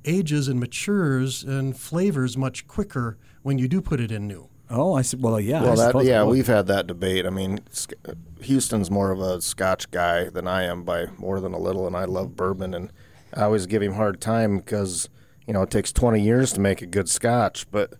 ages 0.05 0.47
and 0.47 0.59
matures 0.59 1.43
and 1.43 1.77
flavors 1.77 2.37
much 2.37 2.67
quicker 2.67 3.17
when 3.41 3.57
you 3.57 3.67
do 3.67 3.81
put 3.81 3.99
it 3.99 4.11
in 4.11 4.27
new. 4.27 4.49
Oh, 4.69 4.95
I 4.95 5.01
see. 5.01 5.17
Well, 5.17 5.39
yeah. 5.39 5.61
Well, 5.61 5.75
that, 5.75 6.05
yeah, 6.05 6.23
we've 6.23 6.47
had 6.47 6.67
that 6.67 6.87
debate. 6.87 7.25
I 7.25 7.29
mean, 7.29 7.59
Houston's 8.41 8.89
more 8.89 9.11
of 9.11 9.19
a 9.19 9.41
Scotch 9.41 9.91
guy 9.91 10.29
than 10.29 10.47
I 10.47 10.63
am 10.63 10.83
by 10.83 11.07
more 11.17 11.39
than 11.39 11.53
a 11.53 11.59
little, 11.59 11.85
and 11.85 11.95
I 11.95 12.05
love 12.05 12.35
bourbon, 12.35 12.73
and 12.73 12.91
I 13.33 13.43
always 13.43 13.65
give 13.65 13.81
him 13.81 13.93
hard 13.93 14.19
time 14.19 14.57
because 14.57 15.09
you 15.45 15.53
know 15.53 15.61
it 15.63 15.69
takes 15.69 15.91
20 15.91 16.21
years 16.21 16.53
to 16.53 16.59
make 16.59 16.81
a 16.81 16.85
good 16.85 17.09
Scotch, 17.09 17.69
but 17.71 17.93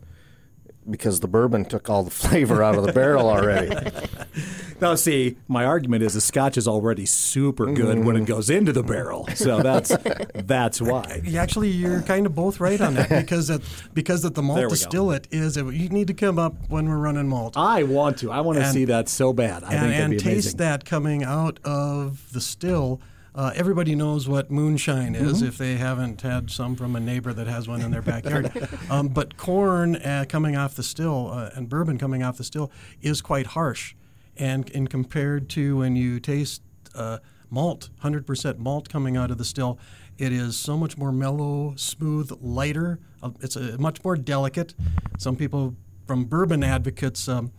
because 0.89 1.19
the 1.19 1.27
bourbon 1.27 1.65
took 1.65 1.89
all 1.89 2.03
the 2.03 2.11
flavor 2.23 2.63
out 2.63 2.75
of 2.75 2.85
the 2.85 2.93
barrel 2.93 3.29
already. 3.29 3.75
Now, 4.83 4.95
see, 4.95 5.37
my 5.47 5.63
argument 5.63 6.03
is 6.03 6.13
the 6.13 6.19
Scotch 6.19 6.57
is 6.57 6.67
already 6.67 7.05
super 7.05 7.71
good 7.71 7.99
when 7.99 8.17
it 8.17 8.19
mm-hmm. 8.19 8.25
goes 8.25 8.49
into 8.49 8.73
the 8.73 8.83
barrel, 8.83 9.25
so 9.33 9.61
that's 9.61 9.95
that's 10.35 10.81
why. 10.81 11.21
Actually, 11.37 11.69
you're 11.69 12.01
kind 12.01 12.25
of 12.25 12.35
both 12.35 12.59
right 12.59 12.81
on 12.81 12.95
that 12.95 13.07
because 13.07 13.47
that 13.47 13.61
because 13.93 14.23
that 14.23 14.35
the 14.35 14.41
malt 14.41 14.57
we 14.57 14.63
go. 14.63 14.69
distillate 14.69 15.29
is 15.31 15.55
you 15.55 15.87
need 15.87 16.07
to 16.07 16.13
come 16.13 16.37
up 16.37 16.55
when 16.67 16.89
we're 16.89 16.97
running 16.97 17.29
malt 17.29 17.55
I 17.55 17.83
want 17.83 18.17
to. 18.17 18.31
I 18.31 18.41
want 18.41 18.57
to 18.57 18.65
And- 18.65 18.73
see 18.73 18.83
that 18.85 19.07
so 19.07 19.31
bad. 19.31 19.63
I 19.63 19.73
and, 19.73 19.79
think 19.79 19.91
that'd 19.91 20.01
and 20.01 20.11
be 20.11 20.17
taste 20.17 20.55
amazing. 20.55 20.57
that 20.57 20.83
coming 20.83 21.23
out 21.23 21.59
of 21.63 22.33
the 22.33 22.41
still. 22.41 22.99
Uh, 23.35 23.51
everybody 23.55 23.95
knows 23.95 24.27
what 24.27 24.51
moonshine 24.51 25.15
is 25.15 25.37
Mm-hmm. 25.39 25.47
if 25.47 25.57
they 25.57 25.75
haven't 25.75 26.21
had 26.21 26.51
some 26.51 26.75
from 26.75 26.95
a 26.95 26.99
neighbor 26.99 27.33
that 27.33 27.47
has 27.47 27.67
one 27.67 27.81
in 27.81 27.89
their 27.89 28.01
backyard. 28.01 28.51
um, 28.91 29.07
but 29.07 29.37
corn 29.37 29.95
uh, 29.95 30.25
coming 30.29 30.55
off 30.55 30.75
the 30.75 30.83
still 30.83 31.31
uh, 31.31 31.49
and 31.55 31.67
bourbon 31.67 31.97
coming 31.97 32.21
off 32.21 32.37
the 32.37 32.43
still 32.43 32.71
is 33.01 33.21
quite 33.21 33.47
harsh. 33.47 33.95
And, 34.37 34.69
and 34.75 34.89
compared 34.89 35.49
to 35.49 35.77
when 35.77 35.95
you 35.95 36.19
taste 36.19 36.61
uh, 36.93 37.19
malt, 37.49 37.89
100% 38.03 38.57
malt 38.59 38.89
coming 38.89 39.17
out 39.17 39.31
of 39.31 39.37
the 39.39 39.45
still, 39.45 39.79
it 40.19 40.31
is 40.31 40.55
so 40.55 40.77
much 40.77 40.95
more 40.97 41.11
mellow, 41.11 41.73
smooth, 41.75 42.31
lighter. 42.39 42.99
Uh, 43.23 43.31
it's 43.41 43.55
a, 43.55 43.77
much 43.79 44.03
more 44.03 44.15
delicate. 44.15 44.75
Some 45.17 45.35
people 45.35 45.75
from 46.05 46.25
bourbon 46.25 46.63
advocates 46.63 47.27
um, 47.27 47.51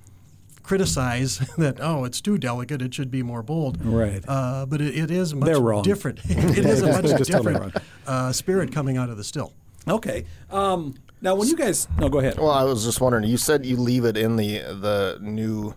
criticize 0.64 1.38
that 1.58 1.76
oh 1.80 2.04
it's 2.04 2.20
too 2.20 2.36
delicate 2.38 2.82
it 2.82 2.92
should 2.92 3.10
be 3.10 3.22
more 3.22 3.42
bold 3.42 3.78
Right. 3.84 4.24
uh, 4.26 4.66
but 4.66 4.80
it, 4.80 4.96
it 4.96 5.10
is 5.12 5.32
much 5.34 5.46
They're 5.46 5.60
wrong. 5.60 5.82
different 5.84 6.18
it 6.24 6.64
is 6.64 6.82
a 6.82 6.86
much 7.00 7.26
different 7.28 7.76
uh, 8.06 8.32
spirit 8.32 8.72
coming 8.72 8.96
out 8.96 9.08
of 9.10 9.16
the 9.16 9.24
still 9.24 9.52
Okay. 9.86 10.24
Um, 10.50 10.94
now, 11.20 11.34
when 11.34 11.46
you 11.46 11.56
guys, 11.56 11.86
no, 11.98 12.08
go 12.08 12.18
ahead. 12.20 12.38
well, 12.38 12.50
I 12.50 12.62
was 12.64 12.84
just 12.86 13.02
wondering. 13.02 13.24
You 13.24 13.36
said 13.36 13.66
you 13.66 13.76
leave 13.76 14.06
it 14.06 14.16
in 14.16 14.36
the 14.36 14.60
the 14.60 15.18
new 15.20 15.74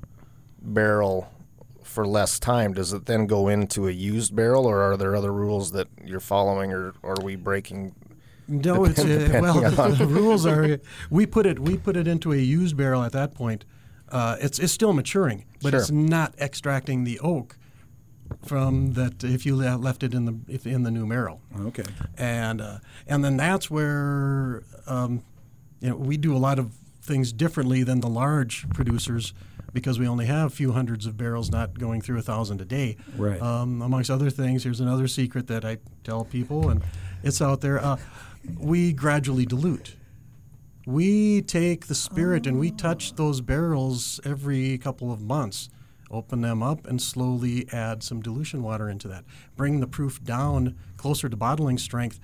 barrel 0.61 1.29
for 1.83 2.07
less 2.07 2.39
time. 2.39 2.73
Does 2.73 2.93
it 2.93 3.05
then 3.05 3.25
go 3.27 3.49
into 3.49 3.85
a 3.87 3.91
used 3.91 4.33
barrel, 4.33 4.65
or 4.65 4.81
are 4.81 4.95
there 4.95 5.13
other 5.13 5.33
rules 5.33 5.71
that 5.71 5.87
you're 6.05 6.21
following, 6.21 6.71
or, 6.71 6.93
or 7.03 7.19
are 7.19 7.23
we 7.23 7.35
breaking? 7.35 7.95
no 8.49 8.85
it's 8.85 8.99
uh, 8.99 9.39
well 9.41 9.59
the 9.91 10.07
rules 10.07 10.45
are 10.45 10.79
we 11.09 11.25
put 11.25 11.45
it 11.45 11.59
we 11.59 11.75
put 11.77 11.97
it 11.97 12.07
into 12.07 12.31
a 12.31 12.37
used 12.37 12.77
barrel 12.77 13.03
at 13.03 13.11
that 13.11 13.35
point 13.35 13.65
uh, 14.11 14.37
it's, 14.39 14.59
it's 14.59 14.73
still 14.73 14.93
maturing 14.93 15.45
but 15.61 15.71
Sure. 15.71 15.79
it's 15.79 15.91
not 15.91 16.33
extracting 16.39 17.03
the 17.03 17.19
oak 17.19 17.57
from 18.45 18.93
that 18.93 19.23
if 19.23 19.45
you 19.45 19.55
left 19.55 20.03
it 20.03 20.13
in 20.13 20.25
the 20.25 20.35
if 20.47 20.65
in 20.67 20.83
the 20.83 20.91
new 20.91 21.07
barrel 21.07 21.39
Okay. 21.61 21.83
and 22.17 22.61
uh, 22.61 22.79
and 23.07 23.23
then 23.23 23.37
that's 23.37 23.69
where 23.71 24.63
um, 24.85 25.23
you 25.79 25.89
know 25.89 25.95
we 25.95 26.17
do 26.17 26.35
a 26.35 26.37
lot 26.39 26.59
of 26.59 26.73
things 27.01 27.31
differently 27.31 27.83
than 27.83 28.01
the 28.01 28.09
large 28.09 28.67
producers 28.71 29.33
because 29.73 29.97
we 29.99 30.07
only 30.07 30.25
have 30.25 30.47
a 30.47 30.55
few 30.55 30.71
hundreds 30.71 31.05
of 31.05 31.17
barrels, 31.17 31.51
not 31.51 31.77
going 31.77 32.01
through 32.01 32.17
a 32.17 32.21
thousand 32.21 32.59
a 32.61 32.65
day. 32.65 32.97
Right. 33.15 33.39
Um, 33.41 33.81
amongst 33.81 34.09
other 34.09 34.29
things, 34.29 34.63
here's 34.63 34.79
another 34.79 35.07
secret 35.07 35.47
that 35.47 35.63
I 35.65 35.77
tell 36.03 36.25
people, 36.25 36.69
and 36.69 36.81
it's 37.21 37.41
out 37.41 37.61
there. 37.61 37.79
Uh, 37.83 37.97
we 38.57 38.91
gradually 38.93 39.45
dilute. 39.45 39.95
We 40.87 41.41
take 41.41 41.87
the 41.87 41.95
spirit 41.95 42.47
and 42.47 42.57
we 42.57 42.71
touch 42.71 43.15
those 43.15 43.41
barrels 43.41 44.21
every 44.23 44.77
couple 44.77 45.11
of 45.11 45.21
months, 45.21 45.67
open 46.09 46.39
them 46.39 46.63
up, 46.63 46.87
and 46.87 47.01
slowly 47.01 47.67
add 47.73 48.03
some 48.03 48.21
dilution 48.21 48.63
water 48.63 48.89
into 48.89 49.09
that. 49.09 49.25
Bring 49.57 49.81
the 49.81 49.87
proof 49.87 50.23
down 50.23 50.77
closer 50.95 51.27
to 51.27 51.35
bottling 51.35 51.77
strength 51.77 52.21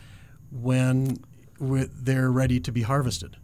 when 0.49 1.17
they're 1.59 2.31
ready 2.31 2.61
to 2.61 2.71
be 2.71 2.83
harvested. 2.83 3.35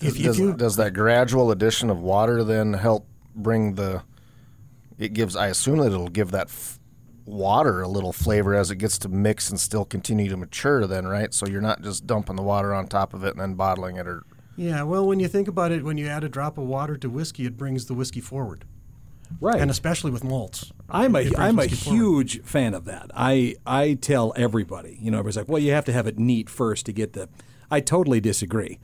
If, 0.00 0.16
if 0.16 0.22
does, 0.22 0.38
you, 0.38 0.54
does 0.54 0.76
that 0.76 0.94
gradual 0.94 1.50
addition 1.50 1.90
of 1.90 1.98
water 1.98 2.44
then 2.44 2.74
help 2.74 3.08
bring 3.34 3.74
the? 3.74 4.04
It 4.96 5.12
gives. 5.12 5.34
I 5.34 5.48
assume 5.48 5.78
that 5.78 5.86
it'll 5.86 6.06
give 6.06 6.30
that 6.30 6.46
f- 6.46 6.78
water 7.24 7.82
a 7.82 7.88
little 7.88 8.12
flavor 8.12 8.54
as 8.54 8.70
it 8.70 8.76
gets 8.76 8.96
to 8.98 9.08
mix 9.08 9.50
and 9.50 9.58
still 9.58 9.84
continue 9.84 10.28
to 10.28 10.36
mature. 10.36 10.86
Then, 10.86 11.04
right? 11.08 11.34
So 11.34 11.48
you're 11.48 11.60
not 11.60 11.82
just 11.82 12.06
dumping 12.06 12.36
the 12.36 12.42
water 12.42 12.72
on 12.72 12.86
top 12.86 13.12
of 13.12 13.24
it 13.24 13.32
and 13.32 13.40
then 13.40 13.54
bottling 13.54 13.96
it, 13.96 14.06
or 14.06 14.22
yeah, 14.56 14.82
well, 14.82 15.06
when 15.06 15.20
you 15.20 15.28
think 15.28 15.48
about 15.48 15.72
it, 15.72 15.84
when 15.84 15.96
you 15.98 16.06
add 16.06 16.24
a 16.24 16.28
drop 16.28 16.58
of 16.58 16.64
water 16.64 16.96
to 16.96 17.08
whiskey, 17.10 17.46
it 17.46 17.56
brings 17.56 17.86
the 17.86 17.94
whiskey 17.94 18.20
forward, 18.20 18.64
Right. 19.40 19.60
and 19.60 19.70
especially 19.70 20.10
with 20.10 20.24
malts. 20.24 20.72
I'm 20.88 21.14
a 21.16 21.30
I'm 21.36 21.58
a 21.58 21.62
whiskey 21.62 21.76
forward. 21.76 21.98
huge 21.98 22.42
fan 22.42 22.74
of 22.74 22.84
that. 22.86 23.10
I 23.14 23.56
I 23.66 23.94
tell 23.94 24.32
everybody, 24.36 24.98
you 25.00 25.10
know, 25.10 25.18
everybody's 25.18 25.36
like, 25.36 25.48
well, 25.48 25.60
you 25.62 25.72
have 25.72 25.84
to 25.86 25.92
have 25.92 26.06
it 26.06 26.18
neat 26.18 26.48
first 26.50 26.86
to 26.86 26.92
get 26.92 27.12
the. 27.12 27.28
I 27.70 27.80
totally 27.80 28.20
disagree. 28.20 28.78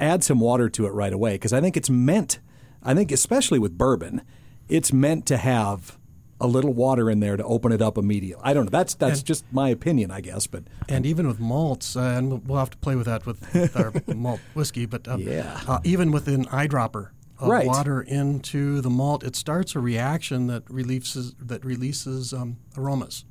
Add 0.00 0.24
some 0.24 0.40
water 0.40 0.68
to 0.70 0.86
it 0.86 0.90
right 0.90 1.12
away 1.12 1.34
because 1.34 1.52
I 1.52 1.60
think 1.60 1.76
it's 1.76 1.88
meant. 1.90 2.40
I 2.82 2.94
think 2.94 3.12
especially 3.12 3.58
with 3.60 3.78
bourbon, 3.78 4.22
it's 4.68 4.92
meant 4.92 5.24
to 5.26 5.36
have 5.36 5.96
a 6.44 6.46
little 6.46 6.72
water 6.74 7.10
in 7.10 7.20
there 7.20 7.36
to 7.36 7.44
open 7.44 7.72
it 7.72 7.80
up 7.80 7.96
immediately. 7.98 8.42
I 8.44 8.52
don't 8.52 8.66
know. 8.66 8.70
That's 8.70 8.94
that's 8.94 9.22
just 9.22 9.44
my 9.50 9.70
opinion, 9.70 10.10
I 10.10 10.20
guess. 10.20 10.46
But 10.46 10.64
And 10.88 11.06
even 11.06 11.26
with 11.26 11.40
malts, 11.40 11.96
uh, 11.96 12.00
and 12.00 12.28
we'll- 12.30 12.42
we'll 12.46 12.58
have 12.58 12.70
to 12.70 12.76
play 12.78 12.94
with 12.96 13.06
that 13.06 13.24
with, 13.26 13.40
with 13.54 13.76
our 13.82 13.92
malt 14.14 14.40
whiskey, 14.54 14.84
but 14.86 15.08
uh, 15.08 15.16
Yeah. 15.16 15.60
uh, 15.66 15.80
even 15.84 16.12
with 16.12 16.28
an 16.28 16.44
eyedropper 16.46 17.08
of 17.38 17.48
Right. 17.48 17.66
water 17.66 18.00
into 18.02 18.80
the 18.82 18.90
malt, 18.90 19.24
it 19.24 19.34
starts 19.36 19.74
a 19.74 19.80
reaction 19.80 20.46
that 20.48 20.62
releases 20.70 21.34
that 21.40 21.64
releases 21.64 22.32
um, 22.34 22.58
aromas. 22.76 23.24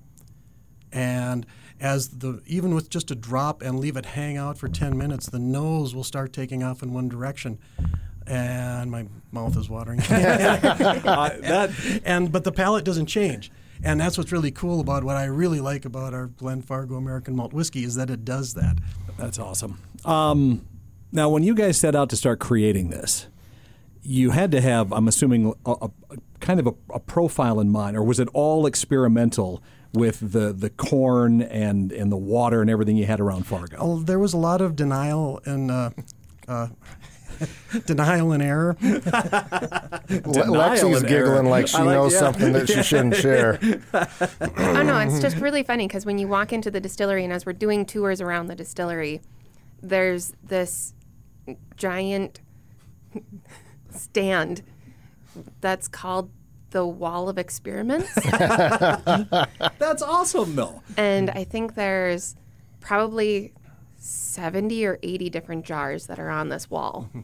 And 0.91 1.45
as 1.79 2.09
the 2.09 2.41
even 2.47 2.73
with 2.75 2.89
just 2.89 3.11
a 3.11 3.15
drop 3.15 3.61
and 3.61 3.79
leave 3.79 3.95
it 3.97 4.05
hang 4.07 4.37
out 4.37 4.57
for 4.57 4.67
10 4.67 4.97
minutes, 4.97 5.27
the 5.27 5.39
nose 5.39 5.93
will 5.95 6.03
start 6.03 6.33
taking 6.33 6.63
off 6.63 6.81
in 6.83 6.93
one 6.93 7.07
direction. 7.09 7.59
And 8.27 8.89
my 8.89 9.07
mouth 9.31 9.57
is 9.57 9.69
watering. 9.69 9.99
uh, 10.09 10.09
that 11.41 12.01
and 12.05 12.31
but 12.31 12.43
the 12.43 12.51
palate 12.51 12.85
doesn't 12.85 13.07
change. 13.07 13.51
And 13.83 13.99
that's 13.99 14.17
what's 14.17 14.31
really 14.31 14.51
cool 14.51 14.79
about 14.79 15.03
what 15.03 15.17
I 15.17 15.25
really 15.25 15.59
like 15.59 15.83
about 15.83 16.13
our 16.13 16.27
Glen 16.27 16.61
Fargo 16.61 16.95
American 16.95 17.35
Malt 17.35 17.51
Whiskey 17.51 17.83
is 17.83 17.95
that 17.95 18.09
it 18.09 18.23
does 18.23 18.53
that. 18.53 18.77
That's 19.17 19.37
awesome. 19.37 19.79
Um, 20.05 20.65
now, 21.11 21.29
when 21.29 21.43
you 21.43 21.53
guys 21.53 21.77
set 21.77 21.95
out 21.95 22.09
to 22.09 22.15
start 22.15 22.39
creating 22.39 22.89
this, 22.89 23.27
you 24.01 24.31
had 24.31 24.51
to 24.51 24.61
have, 24.61 24.91
I'm 24.93 25.07
assuming, 25.07 25.53
a, 25.65 25.71
a, 25.71 25.91
a 26.11 26.17
kind 26.39 26.59
of 26.59 26.67
a, 26.67 26.73
a 26.93 26.99
profile 26.99 27.59
in 27.59 27.71
mind, 27.71 27.97
or 27.97 28.03
was 28.03 28.19
it 28.19 28.29
all 28.33 28.65
experimental 28.65 29.61
with 29.93 30.31
the, 30.31 30.51
the 30.53 30.69
corn 30.69 31.41
and, 31.41 31.91
and 31.91 32.11
the 32.11 32.17
water 32.17 32.61
and 32.61 32.69
everything 32.69 32.97
you 32.97 33.05
had 33.05 33.19
around 33.19 33.43
Fargo? 33.43 33.77
Oh, 33.79 33.99
there 33.99 34.19
was 34.19 34.33
a 34.33 34.37
lot 34.37 34.59
of 34.59 34.75
denial 34.75 35.39
and 35.45 35.69
uh, 35.69 35.89
uh, 36.47 36.67
denial 37.85 38.31
and 38.31 38.43
error. 38.43 38.77
Le- 38.81 38.89
Lexi's 40.09 40.99
and 40.99 41.07
giggling 41.07 41.37
error. 41.37 41.43
like 41.43 41.67
she 41.67 41.77
like- 41.77 41.85
knows 41.85 42.13
yeah. 42.13 42.19
something 42.19 42.53
that 42.53 42.69
she 42.69 42.83
shouldn't 42.83 43.15
share. 43.25 43.59
oh 43.93 44.83
no, 44.83 44.99
it's 44.99 45.19
just 45.19 45.37
really 45.37 45.63
funny 45.63 45.87
because 45.87 46.05
when 46.05 46.17
you 46.17 46.27
walk 46.27 46.53
into 46.53 46.69
the 46.71 46.79
distillery 46.79 47.23
and 47.23 47.33
as 47.33 47.45
we're 47.45 47.53
doing 47.53 47.85
tours 47.85 48.21
around 48.21 48.47
the 48.47 48.55
distillery, 48.55 49.21
there's 49.81 50.33
this 50.43 50.93
giant 51.75 52.39
stand 53.91 54.63
that's 55.61 55.87
called 55.87 56.31
the 56.71 56.85
Wall 56.85 57.29
of 57.29 57.37
Experiments. 57.37 58.13
That's 58.15 60.01
awesome, 60.01 60.55
though. 60.55 60.81
and 60.97 61.29
I 61.29 61.43
think 61.43 61.75
there's 61.75 62.35
probably 62.79 63.53
70 64.03 64.85
or 64.85 64.99
80 65.01 65.29
different 65.29 65.65
jars 65.65 66.07
that 66.07 66.19
are 66.19 66.29
on 66.29 66.49
this 66.49 66.69
wall 66.69 67.07
mm-hmm. 67.09 67.21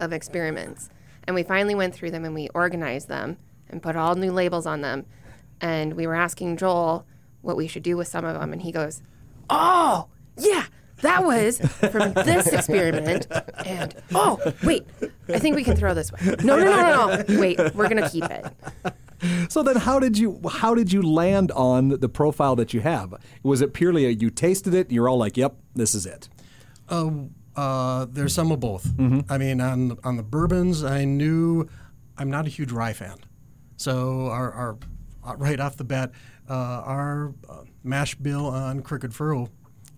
Of 0.00 0.12
experiments. 0.12 0.88
And 1.26 1.34
we 1.34 1.42
finally 1.42 1.74
went 1.74 1.94
through 1.94 2.10
them 2.10 2.24
and 2.24 2.34
we 2.34 2.48
organized 2.54 3.08
them 3.08 3.38
and 3.68 3.82
put 3.82 3.96
all 3.96 4.14
new 4.14 4.30
labels 4.30 4.66
on 4.66 4.82
them. 4.82 5.06
And 5.60 5.94
we 5.94 6.06
were 6.06 6.14
asking 6.14 6.56
Joel 6.56 7.06
what 7.42 7.56
we 7.56 7.66
should 7.66 7.82
do 7.82 7.96
with 7.96 8.08
some 8.08 8.24
of 8.24 8.38
them. 8.38 8.52
And 8.52 8.62
he 8.62 8.72
goes, 8.72 9.02
Oh, 9.48 10.08
yeah, 10.36 10.66
that 11.02 11.24
was 11.24 11.58
from 11.90 12.12
this 12.14 12.46
experiment. 12.48 13.26
And 13.66 13.94
oh, 14.14 14.38
wait, 14.62 14.86
I 15.28 15.38
think 15.38 15.56
we 15.56 15.64
can 15.64 15.76
throw 15.76 15.94
this 15.94 16.10
one. 16.12 16.36
No, 16.44 16.56
no, 16.56 16.64
no, 16.64 16.76
no, 16.76 17.24
no. 17.28 17.40
Wait, 17.40 17.58
we're 17.74 17.88
going 17.88 18.02
to 18.02 18.08
keep 18.08 18.24
it. 18.24 18.44
So 19.48 19.62
then, 19.62 19.76
how 19.76 20.00
did 20.00 20.18
you 20.18 20.40
how 20.50 20.74
did 20.74 20.92
you 20.92 21.00
land 21.00 21.50
on 21.52 22.00
the 22.00 22.08
profile 22.08 22.56
that 22.56 22.74
you 22.74 22.80
have? 22.80 23.14
Was 23.42 23.62
it 23.62 23.72
purely 23.72 24.04
a, 24.04 24.10
you 24.10 24.28
tasted 24.28 24.74
it 24.74 24.88
and 24.88 24.92
you're 24.92 25.08
all 25.08 25.16
like, 25.16 25.36
"Yep, 25.38 25.56
this 25.74 25.94
is 25.94 26.04
it." 26.04 26.28
Uh, 26.90 27.10
uh, 27.56 28.06
there's 28.10 28.34
some 28.34 28.50
of 28.52 28.60
both. 28.60 28.86
I 29.28 29.38
mean, 29.38 29.60
on 29.60 29.98
on 30.04 30.16
the 30.16 30.22
bourbons, 30.22 30.82
I 30.84 31.04
knew 31.04 31.68
I'm 32.18 32.30
not 32.30 32.46
a 32.46 32.50
huge 32.50 32.72
rye 32.72 32.92
fan, 32.92 33.16
so 33.76 34.28
our, 34.28 34.52
our 34.52 34.78
uh, 35.24 35.36
right 35.36 35.58
off 35.60 35.76
the 35.76 35.84
bat, 35.84 36.12
uh, 36.48 36.52
our 36.52 37.32
uh, 37.48 37.62
mash 37.82 38.14
bill 38.16 38.46
on 38.46 38.82
Crooked 38.82 39.12
Furrow 39.14 39.48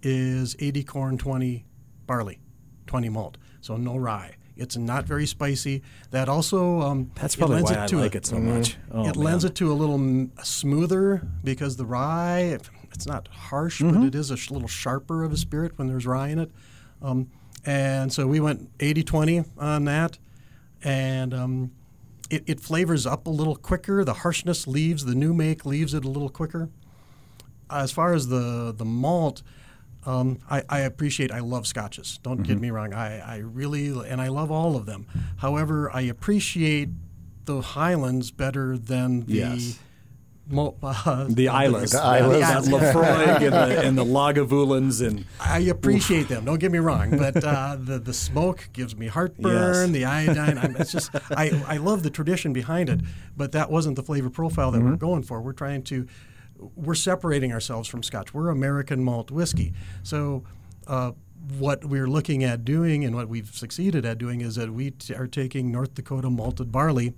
is 0.03 0.55
80 0.59 0.85
corn, 0.85 1.19
20 1.19 1.65
barley, 2.07 2.39
20 2.87 3.09
malt, 3.09 3.37
so 3.61 3.77
no 3.77 3.97
rye. 3.97 4.37
It's 4.57 4.77
not 4.77 5.05
very 5.05 5.27
spicy. 5.27 5.83
That 6.13 6.29
also 6.31 6.81
um, 6.81 7.11
That's 7.17 7.35
it 7.35 7.39
probably 7.39 7.57
lends 7.57 7.71
why 7.73 7.83
I 7.85 7.87
to 7.89 7.97
like 7.99 8.15
a- 8.15 8.19
it 8.19 8.27
so 8.27 8.39
much. 8.39 8.77
Oh, 8.91 9.07
it 9.07 9.17
lends 9.17 9.45
it 9.45 9.55
to 9.57 9.71
a 9.71 9.75
little 9.75 9.97
m- 9.97 10.33
smoother 10.43 11.27
because 11.45 11.77
the 11.77 11.85
rye, 11.85 12.59
it's 12.93 13.07
not 13.07 13.29
harsh, 13.29 13.83
Mm-hmm. 13.83 13.99
but 14.01 14.07
it 14.07 14.15
is 14.15 14.31
a 14.31 14.37
sh- 14.37 14.51
little 14.51 14.69
sharper 14.69 15.25
of 15.25 15.33
a 15.33 15.37
spirit 15.37 15.73
when 15.77 15.89
there's 15.89 16.07
rye 16.07 16.29
in 16.29 16.39
it. 16.39 16.51
Um, 17.03 17.29
and 17.67 18.13
so 18.13 18.27
we 18.27 18.41
went 18.41 18.71
80 18.81 19.03
20 19.03 19.45
on 19.59 19.85
that. 19.85 20.19
and 20.83 21.35
um, 21.35 21.71
it, 22.31 22.43
it 22.47 22.61
flavors 22.61 23.07
up 23.07 23.27
a 23.27 23.31
little 23.31 23.57
quicker. 23.57 24.05
The 24.05 24.15
harshness 24.15 24.67
leaves 24.67 25.05
the 25.05 25.15
new 25.15 25.35
make 25.35 25.65
leaves 25.67 25.95
it 25.95 26.05
a 26.05 26.09
little 26.09 26.29
quicker. 26.29 26.69
As 27.71 27.91
far 27.93 28.15
as 28.15 28.29
the 28.29 28.73
the 28.77 28.85
malt, 28.85 29.43
um, 30.05 30.39
I, 30.51 30.63
I 30.69 30.81
appreciate. 30.81 31.33
I 31.33 31.41
love 31.41 31.67
scotches. 31.67 32.19
Don't 32.23 32.43
get 32.43 32.61
me 32.61 32.71
wrong. 32.71 32.93
I, 32.95 33.19
I 33.19 33.37
really 33.39 33.89
and 34.09 34.21
I 34.21 34.29
love 34.29 34.51
all 34.53 34.77
of 34.77 34.87
them. 34.87 35.07
However, 35.39 35.91
I 35.93 36.03
appreciate 36.03 36.91
the 37.45 37.61
Highlands 37.61 38.31
better 38.31 38.79
than 38.79 39.27
the. 39.27 39.35
Yes. 39.35 39.79
Uh, 40.49 41.27
The 41.29 41.49
Islays, 41.49 41.91
The 41.91 41.99
Islays. 41.99 42.41
that 42.43 42.63
Laphroaig 42.65 43.43
and 43.43 43.53
the, 43.53 43.81
and 43.85 43.99
the 43.99 44.05
Lagavulins, 44.05 45.05
and 45.05 45.25
I 45.41 45.59
appreciate 45.59 46.29
them. 46.29 46.45
Don't 46.45 46.59
get 46.61 46.71
me 46.71 46.79
wrong, 46.79 47.11
but 47.19 47.43
uh, 47.43 47.77
the 47.81 47.99
the 47.99 48.15
smoke 48.15 48.69
gives 48.73 48.97
me 48.97 49.09
heartburn. 49.09 49.53
Yes. 49.53 49.91
The 49.91 50.05
iodine, 50.05 50.59
I'm, 50.59 50.77
it's 50.77 50.93
just 50.93 51.11
I, 51.33 51.51
I 51.67 51.79
love 51.79 52.05
the 52.05 52.11
tradition 52.11 52.53
behind 52.53 52.89
it, 52.89 53.01
but 53.37 53.53
that 53.53 53.71
wasn't 53.73 53.97
the 53.97 54.05
flavor 54.05 54.31
profile 54.31 54.71
that 54.71 54.81
we're 54.83 54.95
going 54.97 55.25
for. 55.25 55.41
We're 55.41 55.53
trying 55.53 55.83
to 55.85 56.07
we're 56.77 56.95
separating 56.95 57.53
ourselves 57.53 57.89
from 57.89 58.03
Scotch. 58.05 58.33
We're 58.33 58.49
American 58.51 59.03
malt 59.03 59.31
whiskey, 59.31 59.73
so. 60.03 60.45
Uh, 60.87 61.13
what 61.59 61.85
we're 61.85 62.09
looking 62.09 62.43
at 62.43 62.65
doing 62.65 63.05
and 63.05 63.15
what 63.15 63.29
we've 63.29 63.55
succeeded 63.55 64.05
at 64.05 64.19
doing 64.19 64.41
is 64.41 64.57
that 64.57 64.73
we 64.73 64.91
t- 64.91 65.15
are 65.15 65.29
taking 65.29 65.71
North 65.71 65.95
Dakota 65.95 66.29
malted 66.29 66.73
barley, 66.73 67.15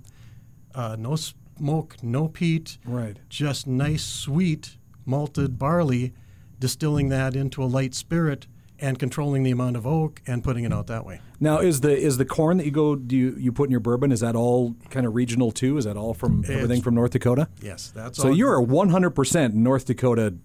uh, 0.75 0.95
no 0.99 1.15
smoke, 1.59 1.97
no 2.01 2.27
peat, 2.29 2.77
Right. 2.85 3.19
just 3.27 3.67
nice, 3.67 4.01
sweet 4.03 4.77
malted 5.05 5.59
barley, 5.59 6.13
distilling 6.57 7.09
that 7.09 7.35
into 7.35 7.61
a 7.61 7.65
light 7.65 7.93
spirit 7.93 8.47
and 8.79 8.97
controlling 8.97 9.43
the 9.43 9.51
amount 9.51 9.75
of 9.75 9.85
oak 9.85 10.21
and 10.25 10.41
putting 10.41 10.63
it 10.63 10.71
out 10.71 10.87
that 10.87 11.05
way. 11.05 11.19
now 11.41 11.59
is 11.59 11.81
the 11.81 11.97
is 11.97 12.17
the 12.17 12.23
corn 12.25 12.57
that 12.57 12.65
you 12.65 12.71
go 12.71 12.95
do 12.95 13.15
you, 13.15 13.35
you 13.37 13.51
put 13.51 13.65
in 13.65 13.71
your 13.71 13.79
bourbon 13.81 14.09
is 14.11 14.21
that 14.21 14.35
all 14.37 14.73
kind 14.89 15.05
of 15.05 15.13
regional 15.15 15.51
too? 15.51 15.77
Is 15.77 15.83
that 15.85 15.97
all 15.97 16.13
from 16.13 16.43
everything 16.45 16.63
It's- 16.77 16.81
from 16.83 16.95
North 16.95 17.11
Dakota? 17.11 17.49
Yes, 17.61 17.91
that's 17.93 18.17
So 18.19 18.29
all. 18.29 18.35
you're 18.37 18.61
100% 18.61 19.53
North 19.53 19.85
Dakota 19.85 20.35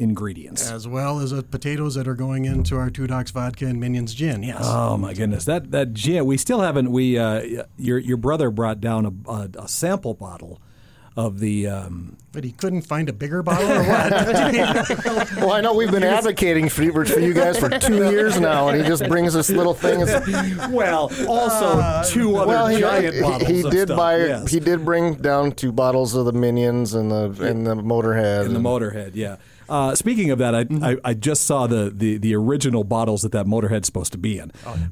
ingredients. 0.00 0.70
as 0.70 0.88
well 0.88 1.20
as 1.20 1.32
uh, 1.32 1.42
potatoes 1.50 1.94
that 1.94 2.08
are 2.08 2.14
going 2.14 2.44
into 2.44 2.76
our 2.76 2.90
Two 2.90 3.06
Docs 3.06 3.30
vodka 3.30 3.66
and 3.66 3.78
Minions 3.78 4.14
gin. 4.14 4.42
Yes. 4.42 4.62
Oh 4.64 4.96
my 4.96 5.14
goodness, 5.14 5.44
that 5.44 5.70
that 5.70 5.92
gin. 5.92 6.26
We 6.26 6.36
still 6.36 6.60
haven't. 6.60 6.90
We 6.90 7.18
uh, 7.18 7.64
your 7.76 7.98
your 7.98 8.16
brother 8.16 8.50
brought 8.50 8.80
down 8.80 9.06
a, 9.06 9.30
a, 9.30 9.50
a 9.64 9.68
sample 9.68 10.14
bottle 10.14 10.60
of 11.16 11.40
the. 11.40 11.66
Um, 11.68 12.16
but 12.32 12.44
he 12.44 12.52
couldn't 12.52 12.82
find 12.82 13.08
a 13.08 13.12
bigger 13.12 13.42
bottle 13.42 13.68
or 13.72 13.82
what? 13.82 15.32
Well, 15.40 15.50
I 15.52 15.60
know 15.60 15.74
we've 15.74 15.90
been 15.90 16.04
advocating 16.04 16.68
for, 16.68 17.04
for 17.04 17.18
you 17.18 17.32
guys 17.32 17.58
for 17.58 17.68
two 17.68 17.96
years 18.12 18.38
now, 18.38 18.68
and 18.68 18.80
he 18.80 18.86
just 18.86 19.04
brings 19.08 19.34
this 19.34 19.50
little 19.50 19.74
thing. 19.74 20.00
It's, 20.02 20.68
well, 20.68 21.10
also 21.26 22.02
two 22.08 22.36
other 22.36 22.46
well, 22.46 22.66
he, 22.68 22.78
giant 22.78 23.14
he- 23.16 23.20
bottles. 23.20 23.48
he 23.50 23.60
of 23.64 23.70
did 23.72 23.88
stuff, 23.88 23.96
buy. 23.98 24.16
yes. 24.18 24.50
He 24.52 24.60
did 24.60 24.84
bring 24.84 25.14
down 25.16 25.50
two 25.52 25.72
bottles 25.72 26.14
of 26.14 26.26
the 26.26 26.32
Minions 26.32 26.94
and 26.94 27.10
the 27.10 27.30
and 27.42 27.66
the 27.66 27.74
Motorhead. 27.74 28.46
in 28.46 28.54
the 28.54 28.60
Motorhead. 28.60 29.12
Yeah. 29.14 29.36
Uh, 29.70 29.94
speaking 29.94 30.30
of 30.30 30.38
that, 30.38 30.54
I, 30.54 30.66
I, 30.82 30.96
I 31.04 31.14
just 31.14 31.44
saw 31.44 31.66
the, 31.68 31.92
the, 31.94 32.18
the 32.18 32.34
original 32.34 32.82
bottles 32.84 33.22
that 33.22 33.32
that 33.32 33.46
Motorhead's 33.46 33.86
supposed 33.86 34.12
to 34.12 34.18
be 34.18 34.38
in. 34.38 34.50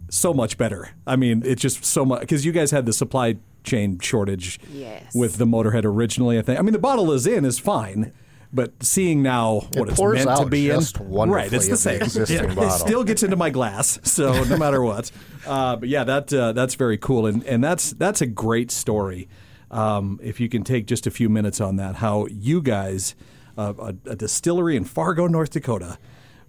So 0.09 0.33
much 0.33 0.57
better. 0.57 0.91
I 1.07 1.17
mean, 1.17 1.43
it's 1.45 1.61
just 1.61 1.85
so 1.85 2.05
much 2.05 2.21
because 2.21 2.47
you 2.47 2.53
guys 2.53 2.71
had 2.71 2.87
the 2.87 2.93
supply 2.93 3.37
chain 3.65 3.99
shortage 3.99 4.61
Yes. 4.73 5.13
with 5.15 5.37
the 5.37 5.45
Motorhead 5.47 5.85
originally. 5.85 6.39
I 6.39 6.43
think. 6.43 6.59
I 6.59 6.63
mean, 6.63 6.73
the 6.73 6.79
bottle 6.79 7.11
is 7.13 7.27
in 7.27 7.45
is 7.45 7.59
fine. 7.59 8.13
But 8.51 8.83
seeing 8.83 9.23
now 9.23 9.67
what 9.75 9.89
It 9.89 9.91
it's 9.91 9.97
pours 10.01 10.25
meant 10.25 10.39
to 10.41 10.47
be 10.47 10.69
just 10.69 10.99
in, 10.99 11.29
right? 11.31 11.53
It's 11.53 11.67
the 11.67 11.69
in 11.69 11.71
the 11.73 11.77
same. 11.77 12.01
existing 12.03 12.51
It 12.53 12.55
bottle. 12.57 12.71
still 12.71 13.05
gets 13.05 13.23
into 13.23 13.37
my 13.37 13.51
glass, 13.51 13.99
so 14.05 14.43
no 14.45 14.57
matter 14.65 14.81
what. 14.83 15.11
Uh, 15.47 15.77
but 15.77 15.91
yeah, 15.91 16.03
that 16.05 16.33
uh, 16.33 16.53
that's 16.53 16.75
very 16.75 16.97
cool, 16.97 17.27
and 17.27 17.43
and 17.45 17.63
that's 17.63 17.91
that's 17.93 18.23
a 18.23 18.27
great 18.27 18.71
story. 18.71 19.29
Um, 19.71 20.19
if 20.23 20.41
you 20.41 20.49
can 20.49 20.65
take 20.65 20.87
just 20.87 21.07
a 21.07 21.11
few 21.11 21.29
minutes 21.29 21.61
on 21.61 21.77
that, 21.77 21.97
how 21.97 22.27
you 22.31 22.63
guys, 22.63 23.15
uh, 23.59 23.75
a, 23.79 24.11
a 24.11 24.17
distillery 24.17 24.77
in 24.77 24.85
Fargo, 24.85 25.27
North 25.27 25.51
Dakota, 25.51 25.99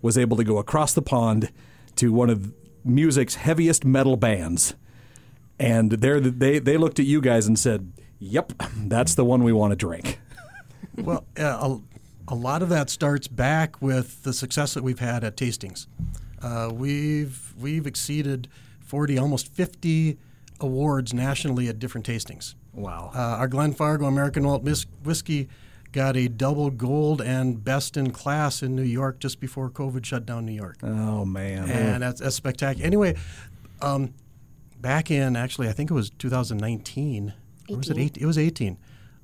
was 0.01 0.17
able 0.17 0.37
to 0.37 0.43
go 0.43 0.57
across 0.57 0.93
the 0.93 1.01
pond 1.01 1.51
to 1.95 2.13
one 2.13 2.29
of 2.29 2.53
music's 2.85 3.35
heaviest 3.35 3.83
metal 3.83 4.15
bands, 4.15 4.75
and 5.59 5.91
they're 5.91 6.19
they 6.21 6.59
they 6.59 6.77
looked 6.77 6.99
at 6.99 7.05
you 7.05 7.19
guys 7.19 7.47
and 7.47 7.57
said, 7.57 7.91
"Yep, 8.19 8.53
that's 8.85 9.15
the 9.15 9.25
one 9.25 9.43
we 9.43 9.51
want 9.51 9.71
to 9.71 9.75
drink." 9.75 10.19
well, 10.97 11.25
uh, 11.37 11.43
a, 11.43 12.33
a 12.33 12.35
lot 12.35 12.61
of 12.61 12.69
that 12.69 12.89
starts 12.89 13.27
back 13.27 13.81
with 13.81 14.23
the 14.23 14.31
success 14.31 14.75
that 14.75 14.83
we've 14.83 14.99
had 14.99 15.23
at 15.23 15.35
tastings. 15.35 15.87
Uh, 16.41 16.69
we've 16.71 17.53
we've 17.59 17.87
exceeded 17.87 18.47
40, 18.81 19.17
almost 19.17 19.47
50 19.53 20.17
awards 20.61 21.13
nationally 21.13 21.67
at 21.67 21.79
different 21.79 22.07
tastings. 22.07 22.55
Wow. 22.73 23.11
Uh, 23.13 23.19
our 23.19 23.47
Glen 23.47 23.73
Fargo 23.73 24.05
American 24.05 24.43
Malt 24.43 24.63
Whis- 24.63 24.85
Whiskey 25.03 25.49
got 25.91 26.15
a 26.15 26.27
double 26.27 26.69
gold 26.69 27.21
and 27.21 27.63
best 27.63 27.97
in 27.97 28.11
class 28.11 28.61
in 28.61 28.75
New 28.75 28.83
York 28.83 29.19
just 29.19 29.39
before 29.39 29.69
COVID 29.69 30.05
shut 30.05 30.25
down 30.25 30.45
New 30.45 30.51
York. 30.53 30.77
Oh 30.83 31.25
man. 31.25 31.69
and 31.69 32.03
that's, 32.03 32.21
that's 32.21 32.35
spectacular. 32.35 32.85
Anyway, 32.85 33.15
um, 33.81 34.13
back 34.79 35.09
in 35.11 35.35
actually, 35.35 35.67
I 35.67 35.71
think 35.71 35.89
it 35.89 35.93
was 35.95 36.09
2019. 36.11 37.33
Was 37.69 37.89
it 37.89 37.93
18. 37.97 38.03
eight? 38.03 38.17
It 38.17 38.25
was 38.25 38.37
18. 38.37 38.77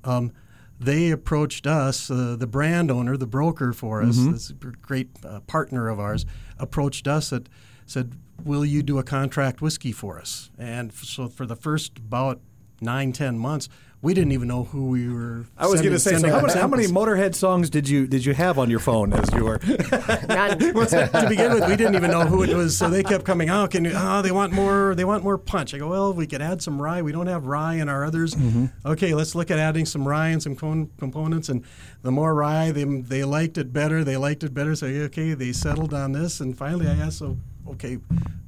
Um, 0.04 0.32
they 0.78 1.10
approached 1.10 1.66
us, 1.66 2.10
uh, 2.10 2.36
the 2.38 2.46
brand 2.46 2.90
owner, 2.90 3.16
the 3.16 3.26
broker 3.26 3.72
for 3.72 4.02
us, 4.02 4.16
this 4.18 4.52
great 4.82 5.08
uh, 5.24 5.40
partner 5.40 5.88
of 5.88 5.98
ours, 5.98 6.26
approached 6.58 7.08
us 7.08 7.32
and 7.32 7.48
said, 7.86 8.12
"Will 8.44 8.62
you 8.64 8.82
do 8.82 8.98
a 8.98 9.02
contract 9.02 9.62
whiskey 9.62 9.90
for 9.90 10.18
us?" 10.18 10.50
And 10.58 10.90
f- 10.90 11.02
so 11.04 11.28
for 11.28 11.46
the 11.46 11.56
first 11.56 11.96
about 11.98 12.40
nine, 12.82 13.12
ten 13.12 13.38
months, 13.38 13.70
we 14.02 14.14
didn't 14.14 14.32
even 14.32 14.46
know 14.46 14.64
who 14.64 14.88
we 14.88 15.08
were. 15.08 15.46
I 15.56 15.66
was 15.66 15.80
going 15.80 15.92
to 15.92 15.98
say, 15.98 16.16
so 16.16 16.28
how 16.28 16.36
our 16.36 16.42
many, 16.42 16.60
how 16.60 16.68
many. 16.68 16.86
Motorhead 16.86 17.34
songs 17.34 17.70
did 17.70 17.88
you 17.88 18.06
did 18.06 18.24
you 18.24 18.34
have 18.34 18.58
on 18.58 18.70
your 18.70 18.78
phone 18.78 19.12
as 19.12 19.32
you 19.32 19.44
were? 19.44 19.58
None. 19.66 20.58
to 20.58 21.26
begin 21.28 21.52
with, 21.52 21.66
we 21.68 21.76
didn't 21.76 21.94
even 21.94 22.10
know 22.10 22.24
who 22.24 22.42
it 22.42 22.54
was, 22.54 22.76
so 22.76 22.88
they 22.88 23.02
kept 23.02 23.24
coming. 23.24 23.50
Oh, 23.50 23.66
can 23.66 23.84
you, 23.84 23.92
oh, 23.94 24.22
they 24.22 24.32
want 24.32 24.52
more. 24.52 24.94
They 24.94 25.04
want 25.04 25.24
more 25.24 25.38
punch. 25.38 25.74
I 25.74 25.78
go, 25.78 25.88
well, 25.88 26.12
we 26.12 26.26
could 26.26 26.42
add 26.42 26.62
some 26.62 26.80
rye. 26.80 27.02
We 27.02 27.12
don't 27.12 27.26
have 27.26 27.46
rye 27.46 27.74
in 27.74 27.88
our 27.88 28.04
others. 28.04 28.34
Mm-hmm. 28.34 28.66
Okay, 28.84 29.14
let's 29.14 29.34
look 29.34 29.50
at 29.50 29.58
adding 29.58 29.86
some 29.86 30.06
rye 30.06 30.28
and 30.28 30.42
some 30.42 30.56
con- 30.56 30.90
components. 30.98 31.48
And 31.48 31.64
the 32.02 32.12
more 32.12 32.34
rye, 32.34 32.70
they 32.72 32.84
they 32.84 33.24
liked 33.24 33.58
it 33.58 33.72
better. 33.72 34.04
They 34.04 34.16
liked 34.16 34.44
it 34.44 34.52
better. 34.52 34.76
So 34.76 34.86
okay, 34.86 35.34
they 35.34 35.52
settled 35.52 35.94
on 35.94 36.12
this. 36.12 36.40
And 36.40 36.56
finally, 36.56 36.86
I 36.86 36.94
asked, 36.94 37.18
so 37.18 37.38
okay, 37.70 37.98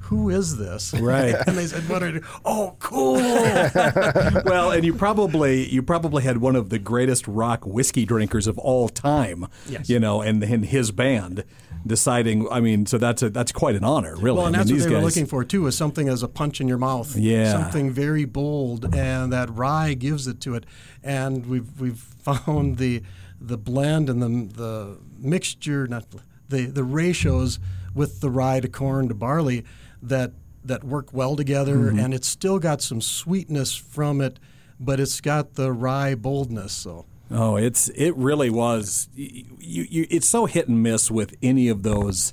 who 0.01 0.31
is 0.31 0.57
this? 0.57 0.95
Right. 1.01 1.35
and 1.47 1.57
they 1.57 1.67
said, 1.67 1.89
what 1.89 2.03
are? 2.03 2.11
you- 2.11 2.23
Oh, 2.45 2.77
cool. 2.79 3.15
well, 4.45 4.71
and 4.71 4.85
you 4.85 4.95
probably 4.95 5.69
you 5.69 5.83
probably 5.83 6.23
had 6.23 6.39
one 6.39 6.57
of 6.57 6.71
the 6.71 6.79
greatest 6.79 7.27
rock 7.29 7.65
whiskey 7.67 8.05
drinkers 8.05 8.47
of 8.47 8.59
all 8.59 8.89
time. 8.89 9.47
Yes. 9.69 9.89
You 9.89 9.99
know, 10.01 10.21
and 10.23 10.43
in 10.43 10.63
his 10.65 10.91
band 10.93 11.45
deciding. 11.87 12.49
I 12.51 12.61
mean, 12.61 12.87
so 12.87 12.99
that's 12.99 13.23
a 13.23 13.31
that's 13.31 13.53
quite 13.53 13.77
an 13.77 13.85
honor, 13.85 14.17
really. 14.17 14.39
Well, 14.39 14.47
and 14.47 14.57
I 14.57 14.65
mean, 14.65 14.77
what 14.79 14.89
they 14.89 14.95
were 14.95 15.01
looking 15.01 15.27
for 15.27 15.45
too, 15.45 15.67
is 15.67 15.77
something 15.77 16.09
as 16.09 16.23
a 16.23 16.29
punch 16.29 16.61
in 16.61 16.69
your 16.69 16.79
mouth. 16.79 17.17
Yeah. 17.17 17.53
something 17.53 17.91
very 17.91 18.25
bold, 18.25 18.95
and 18.95 19.33
that 19.33 19.51
rye 19.55 19.95
gives 19.95 20.27
it 20.27 20.41
to 20.43 20.55
it. 20.55 20.65
And 21.03 21.47
we've 21.47 21.81
we've 21.81 21.99
found 22.23 22.79
the 22.79 23.03
the 23.41 23.57
blend 23.59 24.11
and 24.11 24.23
the 24.23 24.55
the 24.55 24.99
mixture, 25.19 25.87
not 25.87 26.07
the 26.49 26.67
the 26.67 26.85
ratios 26.85 27.59
with 27.99 28.21
the 28.21 28.31
rye 28.31 28.61
to 28.61 28.69
corn 28.69 29.09
to 29.09 29.15
barley 29.15 29.65
that 30.03 30.33
that 30.65 30.85
work 30.85 31.13
well 31.13 31.37
together, 31.37 31.77
Mm-hmm. 31.77 31.99
and 31.99 32.15
it's 32.15 32.29
still 32.29 32.59
got 32.59 32.81
some 32.83 33.01
sweetness 33.01 33.75
from 33.75 34.21
it, 34.21 34.39
but 34.81 35.01
it's 35.01 35.21
got 35.21 35.55
the 35.55 35.73
rye 35.73 36.15
boldness. 36.15 36.73
So. 36.73 37.05
Oh, 37.31 37.57
it's 37.57 37.89
it 37.91 38.15
really 38.17 38.51
was. 38.51 39.09
You, 39.15 39.45
you, 39.91 40.07
it's 40.11 40.27
so 40.29 40.47
hit 40.47 40.69
and 40.69 40.83
miss 40.83 41.11
with 41.11 41.35
any 41.43 41.69
of 41.69 41.83
those. 41.83 42.33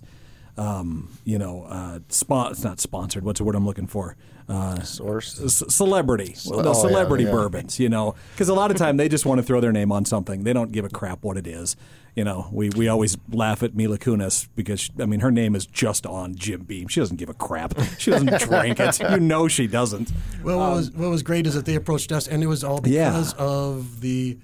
Um, 0.58 1.10
you 1.26 1.38
know, 1.38 1.64
uh, 1.64 2.00
spon- 2.10 2.52
it's 2.54 2.64
not 2.64 2.80
sponsored. 2.80 3.24
What's 3.26 3.40
the 3.40 3.44
word 3.44 3.56
I'm 3.56 3.66
looking 3.66 3.88
for? 3.88 4.16
Uh, 4.48 4.80
Source. 4.82 5.34
celebrity, 5.70 6.36
well, 6.46 6.62
the 6.62 6.70
oh, 6.70 6.74
celebrity 6.74 7.24
yeah. 7.24 7.32
bourbons, 7.32 7.80
you 7.80 7.90
know, 7.90 8.14
because 8.34 8.48
a 8.48 8.54
lot 8.54 8.70
of 8.70 8.78
time 8.78 8.98
they 8.98 9.10
just 9.10 9.26
want 9.26 9.40
to 9.40 9.44
throw 9.44 9.60
their 9.60 9.72
name 9.72 9.92
on 9.92 10.06
something. 10.06 10.44
They 10.44 10.54
don't 10.54 10.72
give 10.72 10.86
a 10.86 10.90
crap 10.90 11.24
what 11.24 11.36
it 11.36 11.48
is. 11.48 11.76
You 12.16 12.24
know, 12.24 12.48
we, 12.52 12.70
we 12.70 12.88
always 12.88 13.18
laugh 13.32 13.64
at 13.64 13.76
Mila 13.76 13.98
Kunis 13.98 14.48
because 14.56 14.80
she, 14.82 14.92
I 15.00 15.06
mean 15.08 15.22
her 15.22 15.32
name 15.32 15.56
is 15.56 15.66
just 15.66 16.06
on 16.06 16.36
Jim 16.36 16.62
Beam. 16.64 16.88
She 16.88 17.00
doesn't 17.00 17.18
give 17.18 17.28
a 17.30 17.34
crap. 17.34 17.74
She 17.98 18.12
doesn't 18.12 18.40
drink 18.40 18.80
it. 18.80 19.00
You 19.00 19.20
know 19.20 19.48
she 19.48 19.66
doesn't. 19.66 20.12
Well, 20.44 20.60
what 20.60 20.72
was 20.76 20.92
what 20.92 21.10
was 21.10 21.24
great 21.24 21.48
is 21.48 21.56
that 21.56 21.66
they 21.66 21.76
approached 21.76 22.12
us, 22.12 22.28
and 22.28 22.44
it 22.44 22.48
was 22.48 22.64
all 22.64 22.78
Um, 22.78 22.84
Yeah. 22.86 23.10
because 23.10 23.34
of 23.34 24.02
the 24.02 24.38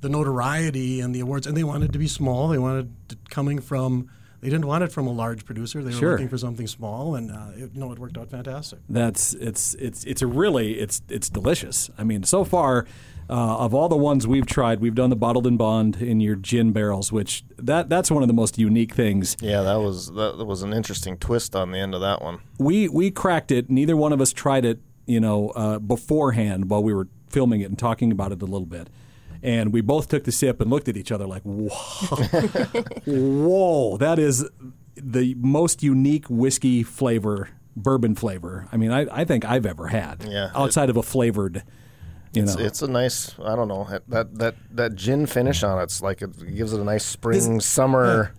the 0.00 0.08
notoriety 0.08 1.00
and 1.00 1.12
the 1.12 1.18
awards, 1.20 1.48
and 1.48 1.56
they 1.56 1.64
wanted 1.64 1.92
to 1.92 1.98
be 1.98 2.06
small. 2.06 2.46
They 2.46 2.58
wanted 2.58 2.92
it 3.10 3.28
coming 3.28 3.58
from. 3.58 4.08
They 4.40 4.48
didn't 4.50 4.66
want 4.66 4.84
it 4.84 4.92
from 4.92 5.06
a 5.06 5.12
large 5.12 5.44
producer. 5.44 5.82
They 5.82 5.90
were 5.90 5.96
Sure. 5.98 6.12
looking 6.12 6.28
for 6.28 6.38
something 6.38 6.66
small, 6.66 7.14
and 7.16 7.30
uh, 7.30 7.48
it, 7.56 7.74
no, 7.76 7.90
it 7.92 7.98
worked 7.98 8.16
out 8.16 8.30
fantastic. 8.30 8.78
That's 8.88 9.34
it's 9.34 9.74
it's 9.74 10.04
it's 10.04 10.22
a 10.22 10.26
really 10.26 10.78
it's 10.78 11.02
it's 11.08 11.28
delicious. 11.28 11.90
I 11.98 12.04
mean, 12.04 12.22
so 12.22 12.44
far 12.44 12.86
uh, 13.28 13.58
of 13.58 13.74
all 13.74 13.88
the 13.88 13.96
ones 13.96 14.26
we've 14.26 14.46
tried, 14.46 14.80
we've 14.80 14.94
done 14.94 15.10
the 15.10 15.16
bottled 15.16 15.46
and 15.46 15.58
bond 15.58 15.96
in 16.00 16.20
your 16.20 16.36
gin 16.36 16.72
barrels, 16.72 17.10
which 17.12 17.44
that 17.56 17.88
that's 17.88 18.10
one 18.10 18.22
of 18.22 18.28
the 18.28 18.34
most 18.34 18.58
unique 18.58 18.94
things. 18.94 19.36
Yeah, 19.40 19.62
that 19.62 19.80
was 19.80 20.12
that 20.12 20.44
was 20.44 20.62
an 20.62 20.72
interesting 20.72 21.16
twist 21.18 21.56
on 21.56 21.72
the 21.72 21.78
end 21.78 21.94
of 21.94 22.00
that 22.00 22.22
one. 22.22 22.38
We 22.58 22.88
we 22.88 23.10
cracked 23.10 23.50
it. 23.50 23.68
Neither 23.68 23.96
one 23.96 24.12
of 24.12 24.20
us 24.20 24.32
tried 24.32 24.64
it 24.64 24.80
you 25.08 25.18
know, 25.20 25.48
uh, 25.56 25.78
beforehand 25.78 26.68
while 26.68 26.82
we 26.82 26.92
were 26.92 27.08
filming 27.30 27.62
it 27.62 27.64
and 27.64 27.78
talking 27.78 28.12
about 28.12 28.30
it 28.30 28.42
a 28.42 28.44
little 28.44 28.66
bit. 28.66 28.88
And 29.42 29.72
we 29.72 29.80
both 29.80 30.08
took 30.08 30.24
the 30.24 30.32
sip 30.32 30.60
and 30.60 30.70
looked 30.70 30.88
at 30.88 30.96
each 30.96 31.12
other 31.12 31.26
like, 31.26 31.42
whoa, 31.42 31.68
whoa, 33.06 33.96
that 33.98 34.18
is 34.18 34.48
the 34.96 35.34
most 35.38 35.82
unique 35.82 36.26
whiskey 36.28 36.82
flavor, 36.82 37.48
bourbon 37.76 38.14
flavor. 38.14 38.66
I 38.72 38.76
mean, 38.76 38.90
I, 38.90 39.06
I 39.10 39.24
think 39.24 39.44
I've 39.44 39.66
ever 39.66 39.88
had. 39.88 40.24
Yeah. 40.28 40.50
Outside 40.54 40.90
of 40.90 40.96
a 40.96 41.02
flavored, 41.02 41.62
you 42.32 42.42
It's, 42.42 42.56
know. 42.56 42.64
it's 42.64 42.82
a 42.82 42.88
nice. 42.88 43.38
I 43.38 43.54
don't 43.56 43.68
know 43.68 43.86
that 44.08 44.34
that 44.38 44.54
that 44.72 44.94
gin 44.96 45.26
finish 45.26 45.62
on 45.62 45.80
it's 45.82 46.02
like 46.02 46.20
it 46.22 46.56
gives 46.56 46.72
it 46.72 46.80
a 46.80 46.84
nice 46.84 47.04
spring 47.04 47.60
summer. 47.60 48.34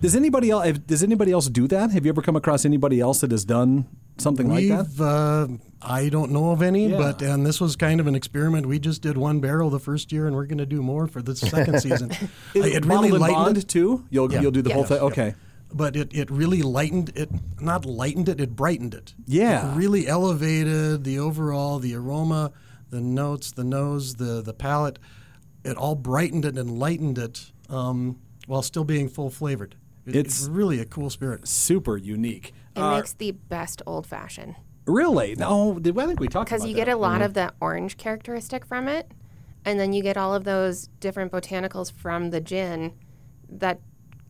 Does 0.00 0.14
anybody 0.16 0.50
else 0.50 0.78
does 0.78 1.02
anybody 1.02 1.32
else 1.32 1.48
do 1.48 1.66
that? 1.68 1.90
Have 1.92 2.04
you 2.04 2.10
ever 2.10 2.22
come 2.22 2.36
across 2.36 2.64
anybody 2.64 3.00
else 3.00 3.20
that 3.22 3.30
has 3.30 3.44
done 3.44 3.86
something 4.18 4.48
like 4.48 4.68
that? 4.68 5.00
Uh, 5.00 5.48
I 5.84 6.08
don't 6.08 6.30
know 6.30 6.50
of 6.50 6.62
any, 6.62 6.88
Yeah. 6.90 6.98
but 6.98 7.22
and 7.22 7.44
this 7.44 7.60
was 7.60 7.74
kind 7.76 8.00
of 8.00 8.06
an 8.06 8.14
experiment. 8.14 8.66
We 8.66 8.78
just 8.78 9.02
did 9.02 9.16
one 9.16 9.40
barrel 9.40 9.70
the 9.70 9.80
first 9.80 10.12
year, 10.12 10.26
and 10.26 10.36
we're 10.36 10.46
going 10.46 10.58
to 10.58 10.66
do 10.66 10.82
more 10.82 11.06
for 11.08 11.22
the 11.22 11.34
second 11.34 11.80
season. 11.86 12.10
It 12.54 12.66
it 12.66 12.84
really 12.86 13.10
lightened 13.10 13.68
too? 13.68 14.04
You'll 14.10 14.32
Yeah. 14.32 14.40
you'll 14.42 14.52
do 14.52 14.62
the 14.62 14.72
whole 14.72 14.84
thing. 14.84 14.98
Okay. 15.00 15.34
but 15.74 15.96
it, 15.96 16.12
it 16.12 16.30
really 16.30 16.60
lightened 16.60 17.10
it 17.16 17.30
not 17.58 17.86
lightened 17.86 18.28
it 18.28 18.38
it 18.40 18.54
brightened 18.54 18.92
it 18.92 19.14
Yeah. 19.26 19.72
it 19.72 19.76
really 19.76 20.06
elevated 20.06 21.02
the 21.04 21.18
overall 21.18 21.78
the 21.78 21.94
aroma 21.94 22.52
the 22.90 23.00
notes 23.00 23.52
the 23.52 23.64
nose 23.64 24.16
the 24.16 24.42
the 24.42 24.52
palate 24.52 24.98
it 25.64 25.76
all 25.78 25.94
brightened 25.94 26.44
it 26.44 26.58
and 26.58 26.78
lightened 26.78 27.16
it 27.16 27.52
um, 27.70 28.18
while 28.46 28.60
still 28.62 28.84
being 28.84 29.08
full 29.08 29.30
flavored 29.30 29.74
It- 30.04 30.14
It's- 30.14 30.40
it's 30.40 30.48
really 30.48 30.78
a 30.78 30.84
cool 30.84 31.08
spirit 31.08 31.48
Super 31.48 31.96
unique. 31.96 32.52
It 32.74 32.80
Uh, 32.80 32.96
makes 32.96 33.12
the 33.12 33.32
best 33.32 33.82
old 33.86 34.06
fashioned 34.06 34.54
really? 34.84 35.36
No, 35.36 35.78
did, 35.78 35.96
I 35.96 36.06
think 36.06 36.18
we 36.18 36.26
talked 36.26 36.34
about 36.34 36.40
it. 36.40 36.44
because 36.46 36.60
about 36.62 36.68
you 36.70 36.74
that. 36.74 36.86
get 36.86 36.88
a 36.92 36.96
lot 36.96 37.22
of 37.22 37.34
the 37.34 37.52
orange 37.60 37.96
characteristic 37.96 38.66
from 38.66 38.88
it, 38.88 39.08
and 39.64 39.78
then 39.78 39.92
you 39.92 40.02
get 40.02 40.16
all 40.16 40.34
of 40.34 40.42
those 40.42 40.88
different 40.98 41.30
botanicals 41.30 41.92
from 41.92 42.30
the 42.30 42.40
gin 42.40 42.92
that 43.48 43.80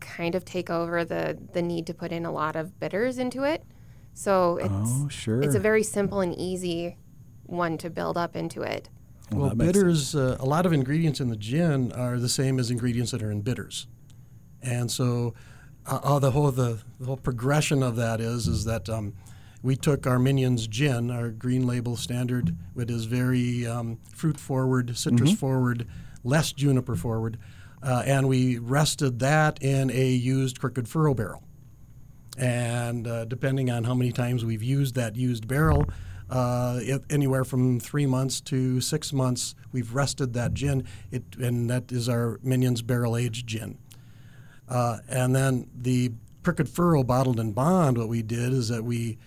kind 0.00 0.34
of 0.34 0.44
take 0.44 0.68
over 0.68 1.04
the 1.06 1.38
the 1.54 1.62
need 1.62 1.86
to 1.86 1.94
put 1.94 2.12
in 2.12 2.26
a 2.26 2.30
lot 2.32 2.54
of 2.54 2.78
bitters 2.78 3.16
into 3.18 3.44
it. 3.44 3.64
So 4.12 4.58
it's 4.58 4.68
Oh, 4.74 5.08
sure. 5.08 5.40
it's 5.40 5.54
a 5.54 5.60
very 5.60 5.82
simple 5.82 6.20
and 6.20 6.34
easy 6.38 6.98
one 7.46 7.78
to 7.78 7.88
build 7.88 8.18
up 8.18 8.36
into 8.36 8.60
it. 8.62 8.90
well 9.30 9.48
that 9.48 9.56
makes 9.56 9.72
bitters 9.72 10.14
uh, 10.14 10.36
a 10.38 10.44
lot 10.44 10.66
of 10.66 10.72
ingredients 10.74 11.18
in 11.18 11.28
the 11.28 11.36
gin 11.36 11.92
are 11.92 12.18
the 12.18 12.28
same 12.28 12.58
as 12.58 12.70
ingredients 12.70 13.10
that 13.12 13.22
are 13.22 13.30
in 13.30 13.40
bitters 13.40 13.86
and 14.62 14.90
so 14.90 15.32
uh, 15.86 16.00
uh, 16.02 16.18
the 16.18 16.30
whole 16.30 16.50
the, 16.50 16.78
the 17.00 17.06
whole 17.06 17.16
progression 17.16 17.82
of 17.82 17.96
that 17.96 18.20
is 18.20 18.46
is 18.46 18.64
that 18.64 18.88
um, 18.88 19.14
we 19.62 19.76
took 19.76 20.06
our 20.06 20.18
Minions 20.18 20.66
gin, 20.66 21.10
our 21.10 21.30
green 21.30 21.66
label 21.66 21.96
standard, 21.96 22.56
which 22.74 22.90
is 22.90 23.04
very 23.04 23.66
um, 23.66 23.98
fruit 24.12 24.38
forward, 24.38 24.96
citrus 24.96 25.34
forward, 25.34 25.86
less 26.24 26.52
juniper 26.52 26.96
forward, 26.96 27.38
uh, 27.82 28.02
and 28.04 28.28
we 28.28 28.58
rested 28.58 29.20
that 29.20 29.62
in 29.62 29.90
a 29.90 30.08
used 30.08 30.60
crooked 30.60 30.88
furrow 30.88 31.14
barrel. 31.14 31.42
And 32.38 33.06
uh, 33.06 33.24
depending 33.26 33.70
on 33.70 33.84
how 33.84 33.94
many 33.94 34.10
times 34.10 34.44
we've 34.44 34.62
used 34.62 34.94
that 34.94 35.16
used 35.16 35.46
barrel, 35.46 35.86
uh, 36.30 36.78
it, 36.80 37.02
anywhere 37.10 37.44
from 37.44 37.78
three 37.78 38.06
months 38.06 38.40
to 38.40 38.80
six 38.80 39.12
months, 39.12 39.54
we've 39.70 39.94
rested 39.94 40.32
that 40.32 40.54
gin, 40.54 40.84
it, 41.10 41.24
and 41.36 41.68
that 41.68 41.92
is 41.92 42.08
our 42.08 42.40
Minions 42.42 42.82
barrel 42.82 43.16
aged 43.16 43.46
gin. 43.46 43.78
Uh, 44.68 44.98
and 45.08 45.34
then 45.34 45.68
the 45.74 46.12
Crooked 46.42 46.68
Furrow 46.68 47.04
bottled 47.04 47.38
and 47.38 47.54
bond, 47.54 47.98
what 47.98 48.08
we 48.08 48.22
did 48.22 48.52
is 48.52 48.68
that 48.68 48.84
we 48.84 49.18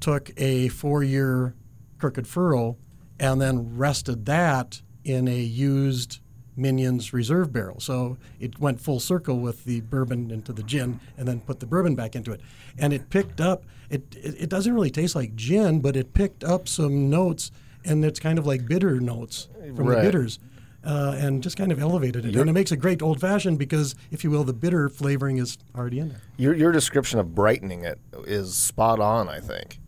took 0.00 0.30
a 0.36 0.68
four 0.68 1.02
year 1.02 1.54
Crooked 1.98 2.26
Furrow 2.26 2.76
and 3.18 3.40
then 3.40 3.76
rested 3.76 4.26
that 4.26 4.82
in 5.04 5.28
a 5.28 5.38
used 5.38 6.20
Minions 6.56 7.12
reserve 7.12 7.52
barrel. 7.52 7.80
So 7.80 8.18
it 8.38 8.58
went 8.58 8.80
full 8.80 9.00
circle 9.00 9.38
with 9.38 9.64
the 9.64 9.80
bourbon 9.82 10.30
into 10.30 10.52
the 10.52 10.62
gin 10.62 11.00
and 11.16 11.26
then 11.26 11.40
put 11.40 11.60
the 11.60 11.66
bourbon 11.66 11.94
back 11.94 12.14
into 12.14 12.32
it. 12.32 12.40
And 12.76 12.92
it 12.92 13.08
picked 13.08 13.40
up, 13.40 13.64
it, 13.88 14.02
it, 14.16 14.42
it 14.42 14.48
doesn't 14.50 14.72
really 14.74 14.90
taste 14.90 15.14
like 15.14 15.34
gin, 15.36 15.80
but 15.80 15.96
it 15.96 16.12
picked 16.12 16.44
up 16.44 16.68
some 16.68 17.08
notes 17.08 17.50
and 17.84 18.04
it's 18.04 18.20
kind 18.20 18.38
of 18.38 18.46
like 18.46 18.66
bitter 18.66 19.00
notes 19.00 19.48
from 19.74 19.86
Right. 19.86 19.96
the 19.96 20.02
bitters. 20.02 20.38
Uh, 20.82 21.14
and 21.18 21.42
just 21.42 21.58
kind 21.58 21.70
of 21.70 21.78
elevated 21.78 22.24
it. 22.24 22.34
And 22.34 22.48
it 22.48 22.52
makes 22.54 22.72
a 22.72 22.76
great 22.76 23.02
old 23.02 23.20
fashioned 23.20 23.58
because, 23.58 23.94
if 24.10 24.24
you 24.24 24.30
will, 24.30 24.44
the 24.44 24.54
bitter 24.54 24.88
flavoring 24.88 25.36
is 25.36 25.58
already 25.76 25.98
in 25.98 26.08
there. 26.08 26.22
Your 26.38 26.54
your 26.54 26.72
description 26.72 27.18
of 27.18 27.34
brightening 27.34 27.84
it 27.84 27.98
is 28.26 28.54
spot 28.54 28.98
on. 28.98 29.28
I 29.28 29.40
think. 29.40 29.78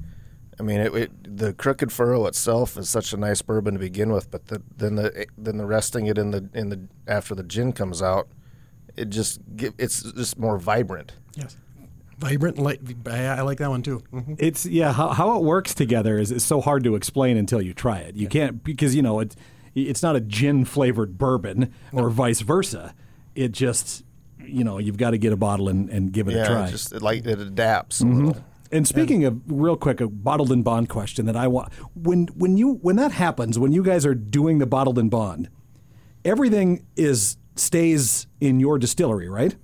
I 0.60 0.64
mean, 0.64 0.80
it, 0.80 0.94
it, 0.94 1.38
the 1.38 1.54
Crooked 1.54 1.90
Furrow 1.90 2.26
itself 2.26 2.76
is 2.76 2.90
such 2.90 3.12
a 3.14 3.16
nice 3.16 3.40
bourbon 3.40 3.72
to 3.72 3.80
begin 3.80 4.12
with, 4.12 4.30
but 4.30 4.48
the, 4.48 4.62
then 4.76 4.96
the 4.96 5.26
then 5.38 5.56
the 5.56 5.64
resting 5.64 6.06
it 6.06 6.18
in 6.18 6.30
the 6.30 6.48
in 6.52 6.68
the 6.68 6.80
after 7.08 7.34
the 7.34 7.42
gin 7.42 7.72
comes 7.72 8.02
out, 8.02 8.28
it 8.94 9.08
just 9.08 9.40
give, 9.56 9.72
it's 9.78 10.02
just 10.02 10.38
more 10.38 10.58
vibrant. 10.58 11.12
Yes. 11.34 11.56
Vibrant, 12.18 12.58
light. 12.58 12.80
I, 13.06 13.24
I 13.24 13.40
like 13.40 13.58
that 13.58 13.70
one 13.70 13.82
too. 13.82 14.02
Mhm. 14.12 14.36
It's 14.38 14.66
yeah, 14.66 14.92
how, 14.92 15.08
how 15.08 15.36
it 15.38 15.42
works 15.42 15.74
together 15.74 16.18
is, 16.18 16.30
is 16.30 16.44
so 16.44 16.60
hard 16.60 16.84
to 16.84 16.94
explain 16.96 17.36
until 17.38 17.62
you 17.62 17.72
try 17.72 17.98
it. 17.98 18.14
You 18.14 18.28
can't 18.28 18.62
because 18.62 18.94
you 18.94 19.02
know 19.02 19.18
it, 19.20 19.34
it's 19.74 20.02
not 20.02 20.16
a 20.16 20.20
gin 20.20 20.64
flavored 20.64 21.18
bourbon 21.18 21.72
or 21.92 22.10
vice 22.10 22.40
versa. 22.40 22.94
It 23.34 23.52
just 23.52 24.04
you 24.38 24.64
know 24.64 24.78
you've 24.78 24.96
got 24.96 25.10
to 25.10 25.18
get 25.18 25.32
a 25.32 25.36
bottle 25.36 25.68
and, 25.68 25.88
and 25.90 26.12
give 26.12 26.28
it 26.28 26.34
yeah, 26.34 26.42
a 26.42 26.46
try. 26.46 26.68
it 26.68 26.70
just 26.70 26.92
it, 26.92 27.02
like 27.02 27.24
it 27.26 27.38
adapts 27.38 28.00
a 28.00 28.04
mm-hmm. 28.04 28.26
little. 28.26 28.44
And 28.70 28.88
speaking 28.88 29.26
of 29.26 29.38
real 29.48 29.76
quick, 29.76 30.00
a 30.00 30.08
bottled 30.08 30.50
and 30.50 30.64
bond 30.64 30.88
question 30.88 31.26
that 31.26 31.36
I 31.36 31.46
want 31.46 31.72
when 31.94 32.28
when 32.28 32.56
you 32.56 32.74
when 32.76 32.96
that 32.96 33.12
happens, 33.12 33.58
when 33.58 33.72
you 33.72 33.82
guys 33.82 34.06
are 34.06 34.14
doing 34.14 34.58
the 34.58 34.66
bottled 34.66 34.98
and 34.98 35.10
bond, 35.10 35.50
everything 36.24 36.86
is 36.96 37.36
stays 37.54 38.26
in 38.40 38.60
your 38.60 38.78
distillery, 38.78 39.28
right? 39.28 39.54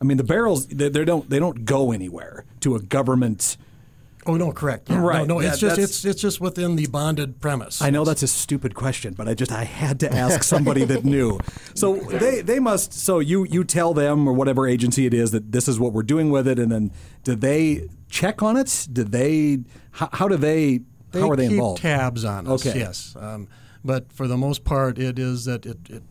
I 0.00 0.04
mean, 0.04 0.16
the 0.16 0.24
barrels 0.24 0.66
they, 0.66 0.88
they 0.88 1.04
don't 1.04 1.28
they 1.28 1.38
don't 1.38 1.64
go 1.64 1.92
anywhere 1.92 2.46
to 2.60 2.74
a 2.74 2.80
government. 2.80 3.58
Oh 4.26 4.36
no, 4.36 4.52
correct. 4.52 4.88
Yeah, 4.88 4.98
Right, 4.98 5.26
No, 5.26 5.34
no 5.34 5.40
yeah, 5.40 5.50
it's 5.50 5.60
just 5.60 5.78
it's 5.78 6.04
it's 6.04 6.20
just 6.20 6.40
within 6.40 6.76
the 6.76 6.86
bonded 6.86 7.40
premise. 7.40 7.82
I 7.82 7.90
know 7.90 8.04
that's 8.04 8.22
a 8.22 8.26
stupid 8.26 8.74
question, 8.74 9.14
but 9.14 9.28
I 9.28 9.34
just 9.34 9.52
I 9.52 9.64
had 9.64 10.00
to 10.00 10.12
ask 10.12 10.42
somebody 10.42 10.84
that 10.84 11.04
knew. 11.04 11.38
So 11.74 11.96
they 11.96 12.40
they 12.40 12.58
must. 12.58 12.92
So 12.92 13.18
you 13.18 13.44
you 13.44 13.64
tell 13.64 13.94
them 13.94 14.28
or 14.28 14.32
whatever 14.32 14.66
agency 14.66 15.06
it 15.06 15.14
is 15.14 15.30
that 15.32 15.52
this 15.52 15.68
is 15.68 15.78
what 15.78 15.92
we're 15.92 16.02
doing 16.02 16.30
with 16.30 16.48
it, 16.48 16.58
and 16.58 16.70
then 16.70 16.90
do 17.22 17.34
they 17.34 17.88
check 18.08 18.42
on 18.42 18.56
it? 18.56 18.88
Do 18.92 19.04
they? 19.04 19.60
How, 19.92 20.08
how 20.12 20.28
do 20.28 20.36
they? 20.36 20.80
They 21.10 21.20
how 21.20 21.30
are 21.30 21.36
they 21.36 21.44
keep 21.44 21.52
involved? 21.52 21.82
tabs 21.82 22.24
on 22.24 22.46
us. 22.46 22.66
Okay. 22.66 22.78
Yes, 22.78 23.14
um, 23.18 23.48
but 23.84 24.12
for 24.12 24.26
the 24.26 24.36
most 24.36 24.64
part, 24.64 24.98
it 24.98 25.18
is 25.18 25.44
that 25.44 25.66
it. 25.66 25.78
it 25.90 26.02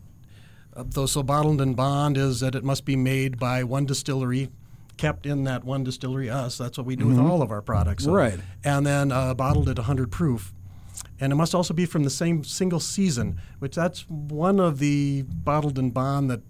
uh, 0.75 0.83
though 0.87 1.05
so 1.05 1.21
bottled 1.21 1.61
and 1.61 1.75
bond 1.75 2.17
is 2.17 2.39
that 2.39 2.55
it 2.55 2.63
must 2.63 2.83
be 2.83 2.95
made 2.95 3.37
by 3.37 3.63
one 3.63 3.85
distillery, 3.85 4.49
kept 4.97 5.25
in 5.25 5.43
that 5.45 5.63
one 5.63 5.83
distillery. 5.83 6.29
Us. 6.29 6.57
That's 6.57 6.77
what 6.77 6.85
we 6.87 6.95
do 6.95 7.07
with 7.07 7.19
all 7.19 7.41
of 7.41 7.51
our 7.51 7.61
products. 7.61 8.03
So- 8.03 8.11
Mm-hmm. 8.11 8.17
Right. 8.17 8.39
And 8.63 8.85
then 8.85 9.11
uh, 9.11 9.33
bottled 9.33 9.69
at 9.69 9.77
100 9.77 10.11
proof. 10.11 10.53
And 11.19 11.31
it 11.31 11.35
must 11.35 11.55
also 11.55 11.73
be 11.73 11.85
from 11.85 12.03
the 12.03 12.09
same 12.09 12.43
single 12.43 12.79
season, 12.79 13.39
which 13.59 13.75
that's 13.75 14.07
one 14.09 14.59
of 14.59 14.79
the 14.79 15.23
bottled 15.23 15.79
and 15.79 15.93
bond 15.93 16.29
that 16.29 16.41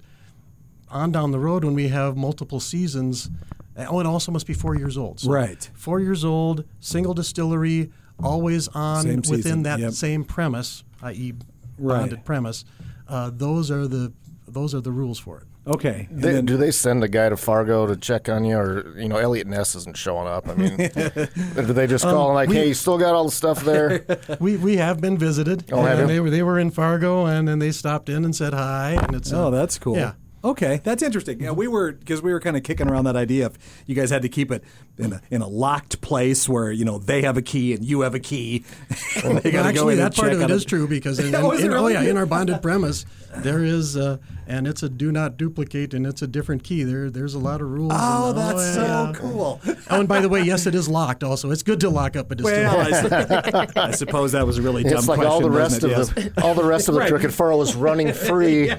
on 0.89 1.11
down 1.11 1.31
the 1.31 1.39
road 1.39 1.63
when 1.63 1.73
we 1.73 1.87
have 1.89 2.15
multiple 2.17 2.59
seasons. 2.59 3.29
Oh, 3.77 3.99
it 3.99 4.05
also 4.05 4.31
must 4.31 4.45
be 4.45 4.53
four 4.53 4.75
years 4.75 4.97
old. 4.97 5.19
So 5.21 5.31
Right. 5.31 5.69
Four 5.73 5.99
years 5.99 6.23
old, 6.25 6.65
single 6.79 7.13
distillery, 7.13 7.91
always 8.21 8.67
on 8.69 9.03
Same 9.03 9.15
within 9.17 9.41
season, 9.43 9.63
that 9.63 9.79
yep. 9.79 9.93
same 9.93 10.23
premise, 10.23 10.83
i.e., 11.01 11.33
Right. 11.79 11.99
bonded 12.01 12.23
premise. 12.25 12.65
Uh, 13.07 13.31
those 13.33 13.71
are 13.71 13.87
the 13.87 14.13
those 14.47 14.75
are 14.75 14.81
the 14.81 14.91
rules 14.91 15.17
for 15.17 15.39
it. 15.39 15.47
Okay. 15.65 16.07
They, 16.11 16.33
then- 16.33 16.45
do 16.45 16.57
they 16.57 16.71
send 16.71 17.03
a 17.03 17.07
guy 17.07 17.29
to 17.29 17.37
Fargo 17.37 17.87
to 17.87 17.95
check 17.95 18.27
on 18.27 18.43
you, 18.43 18.57
or 18.57 18.99
you 18.99 19.07
know, 19.07 19.15
Eliot 19.17 19.47
Ness 19.47 19.75
isn't 19.75 19.95
showing 19.95 20.27
up? 20.27 20.49
I 20.49 20.55
mean, 20.55 20.75
do 21.55 21.73
they 21.73 21.87
just 21.87 22.03
call 22.03 22.27
and 22.27 22.35
like, 22.35 22.49
we- 22.49 22.55
"Hey, 22.55 22.67
you 22.67 22.73
still 22.73 22.97
got 22.97 23.13
all 23.15 23.25
the 23.25 23.31
stuff 23.31 23.63
there?" 23.63 24.05
We 24.39 24.57
we 24.57 24.77
have 24.77 24.99
been 24.99 25.17
visited. 25.17 25.65
Oh, 25.71 25.81
have 25.83 25.99
you? 25.99 26.07
they 26.07 26.19
were 26.19 26.29
they 26.29 26.43
were 26.43 26.59
in 26.59 26.69
Fargo, 26.71 27.25
and 27.25 27.47
then 27.47 27.59
they 27.59 27.71
stopped 27.71 28.09
in 28.09 28.25
and 28.25 28.35
said 28.35 28.53
hi. 28.53 28.97
And 29.01 29.15
it's 29.15 29.31
uh, 29.31 29.47
Oh, 29.47 29.51
that's 29.51 29.79
cool. 29.79 29.95
Yeah. 29.95 30.13
Okay, 30.45 30.81
that's 30.83 31.01
interesting. 31.01 31.39
Yeah, 31.39 31.51
we 31.51 31.69
were 31.69 31.93
because 31.93 32.21
we 32.21 32.33
were 32.33 32.41
kind 32.41 32.57
of 32.57 32.63
kicking 32.63 32.89
around 32.89 33.05
that 33.05 33.15
idea 33.15 33.45
if 33.45 33.83
you 33.85 33.95
guys 33.95 34.09
had 34.09 34.23
to 34.23 34.27
keep 34.29 34.51
it 34.51 34.61
in 34.97 35.13
a, 35.13 35.21
in 35.31 35.41
a 35.41 35.47
locked 35.47 36.01
place 36.01 36.49
where 36.49 36.69
you 36.69 36.83
know 36.83 36.97
they 36.99 37.21
have 37.21 37.37
a 37.37 37.41
key 37.41 37.73
and 37.73 37.85
you 37.85 38.01
have 38.01 38.13
a 38.13 38.19
key. 38.19 38.65
and 39.23 39.37
they 39.37 39.51
Well, 39.51 39.63
gotta 39.63 39.73
go 39.73 39.87
actually, 39.89 39.95
that 39.95 40.13
part 40.15 40.27
check 40.27 40.35
of 40.35 40.41
it 40.41 40.43
on 40.43 40.51
is 40.51 40.65
true 40.65 40.85
because 40.89 41.19
in, 41.19 41.33
Oh, 41.33 41.51
is 41.51 41.61
it 41.63 41.67
in- 41.67 41.73
oh 41.73 41.87
yeah, 41.87 42.01
in 42.01 42.17
our 42.17 42.25
bonded 42.25 42.61
premise, 42.61 43.05
there 43.37 43.63
is 43.63 43.97
uh, 43.97 44.17
and 44.47 44.67
it's 44.67 44.83
a 44.83 44.89
do 44.89 45.11
not 45.11 45.37
duplicate, 45.37 45.93
and 45.93 46.05
it's 46.05 46.21
a 46.21 46.27
different 46.27 46.63
key. 46.63 46.83
There, 46.83 47.09
there's 47.09 47.33
a 47.33 47.39
lot 47.39 47.61
of 47.61 47.69
rules. 47.69 47.91
Oh, 47.95 48.29
and- 48.29 48.37
that's 48.37 48.59
yeah, 48.59 48.73
so 48.73 48.81
yeah. 48.81 49.13
cool. 49.15 49.61
Oh, 49.89 49.99
and 49.99 50.07
by 50.07 50.19
the 50.21 50.29
way, 50.29 50.41
yes, 50.43 50.65
it 50.67 50.75
is 50.75 50.87
locked. 50.87 51.23
Also, 51.23 51.51
it's 51.51 51.63
good 51.63 51.79
to 51.81 51.89
lock 51.89 52.15
up 52.15 52.29
a 52.31 52.35
distillery. 52.35 52.63
Well, 52.65 53.53
I, 53.53 53.67
I 53.87 53.91
suppose 53.91 54.33
that 54.33 54.45
was 54.45 54.57
a 54.57 54.61
really 54.61 54.83
dumb 54.83 54.93
It's 54.93 55.07
like 55.07 55.17
question. 55.17 55.31
all 55.31 55.41
the 55.41 55.49
rest 55.49 55.83
of 55.83 55.91
it? 55.91 56.33
the 56.35 56.41
all 56.43 56.53
the 56.53 56.63
rest 56.63 56.87
of 56.87 56.95
the 56.95 56.99
Right. 57.03 57.09
Crooked 57.09 57.33
Furrow 57.33 57.61
is 57.61 57.75
running 57.75 58.13
free. 58.13 58.71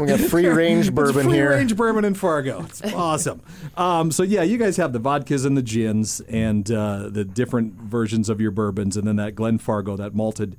We 0.00 0.06
got 0.06 0.20
free 0.20 0.46
range 0.46 0.86
It's 0.86 0.94
bourbon 0.94 1.24
free 1.24 1.32
here. 1.34 1.48
Free 1.48 1.56
range 1.56 1.76
bourbon 1.76 2.04
in 2.04 2.14
Fargo. 2.14 2.62
It's 2.64 2.82
awesome. 2.92 3.42
Um, 3.76 4.10
so 4.12 4.22
yeah, 4.22 4.42
you 4.42 4.58
guys 4.58 4.76
have 4.76 4.92
the 4.92 5.00
vodkas 5.00 5.44
and 5.46 5.56
the 5.56 5.62
gins 5.62 6.20
and 6.28 6.70
uh, 6.70 7.08
the 7.08 7.24
different 7.24 7.74
versions 7.74 8.28
of 8.28 8.40
your 8.40 8.50
bourbons, 8.50 8.96
and 8.96 9.06
then 9.06 9.16
that 9.16 9.34
Glen 9.34 9.58
Fargo, 9.58 9.96
that 9.96 10.14
malted 10.14 10.56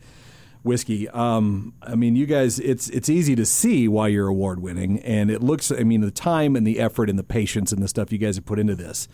whiskey. 0.67 1.09
Um, 1.09 1.73
I 1.81 1.95
mean, 1.95 2.15
you 2.15 2.25
guys, 2.25 2.59
it's 2.59 2.89
it's 2.89 3.09
easy 3.09 3.35
to 3.35 3.45
see 3.45 3.87
why 3.87 4.09
you're 4.09 4.27
award 4.27 4.61
winning, 4.61 4.99
and 4.99 5.31
it 5.31 5.41
looks. 5.41 5.71
I 5.71 5.83
mean, 5.83 6.01
the 6.01 6.11
time 6.11 6.55
and 6.55 6.67
the 6.67 6.79
effort 6.79 7.09
and 7.09 7.17
the 7.17 7.23
patience 7.23 7.71
and 7.71 7.81
the 7.81 7.87
stuff 7.87 8.11
you 8.11 8.17
guys 8.17 8.35
have 8.35 8.45
put 8.45 8.59
into 8.59 8.75
this. 8.75 9.07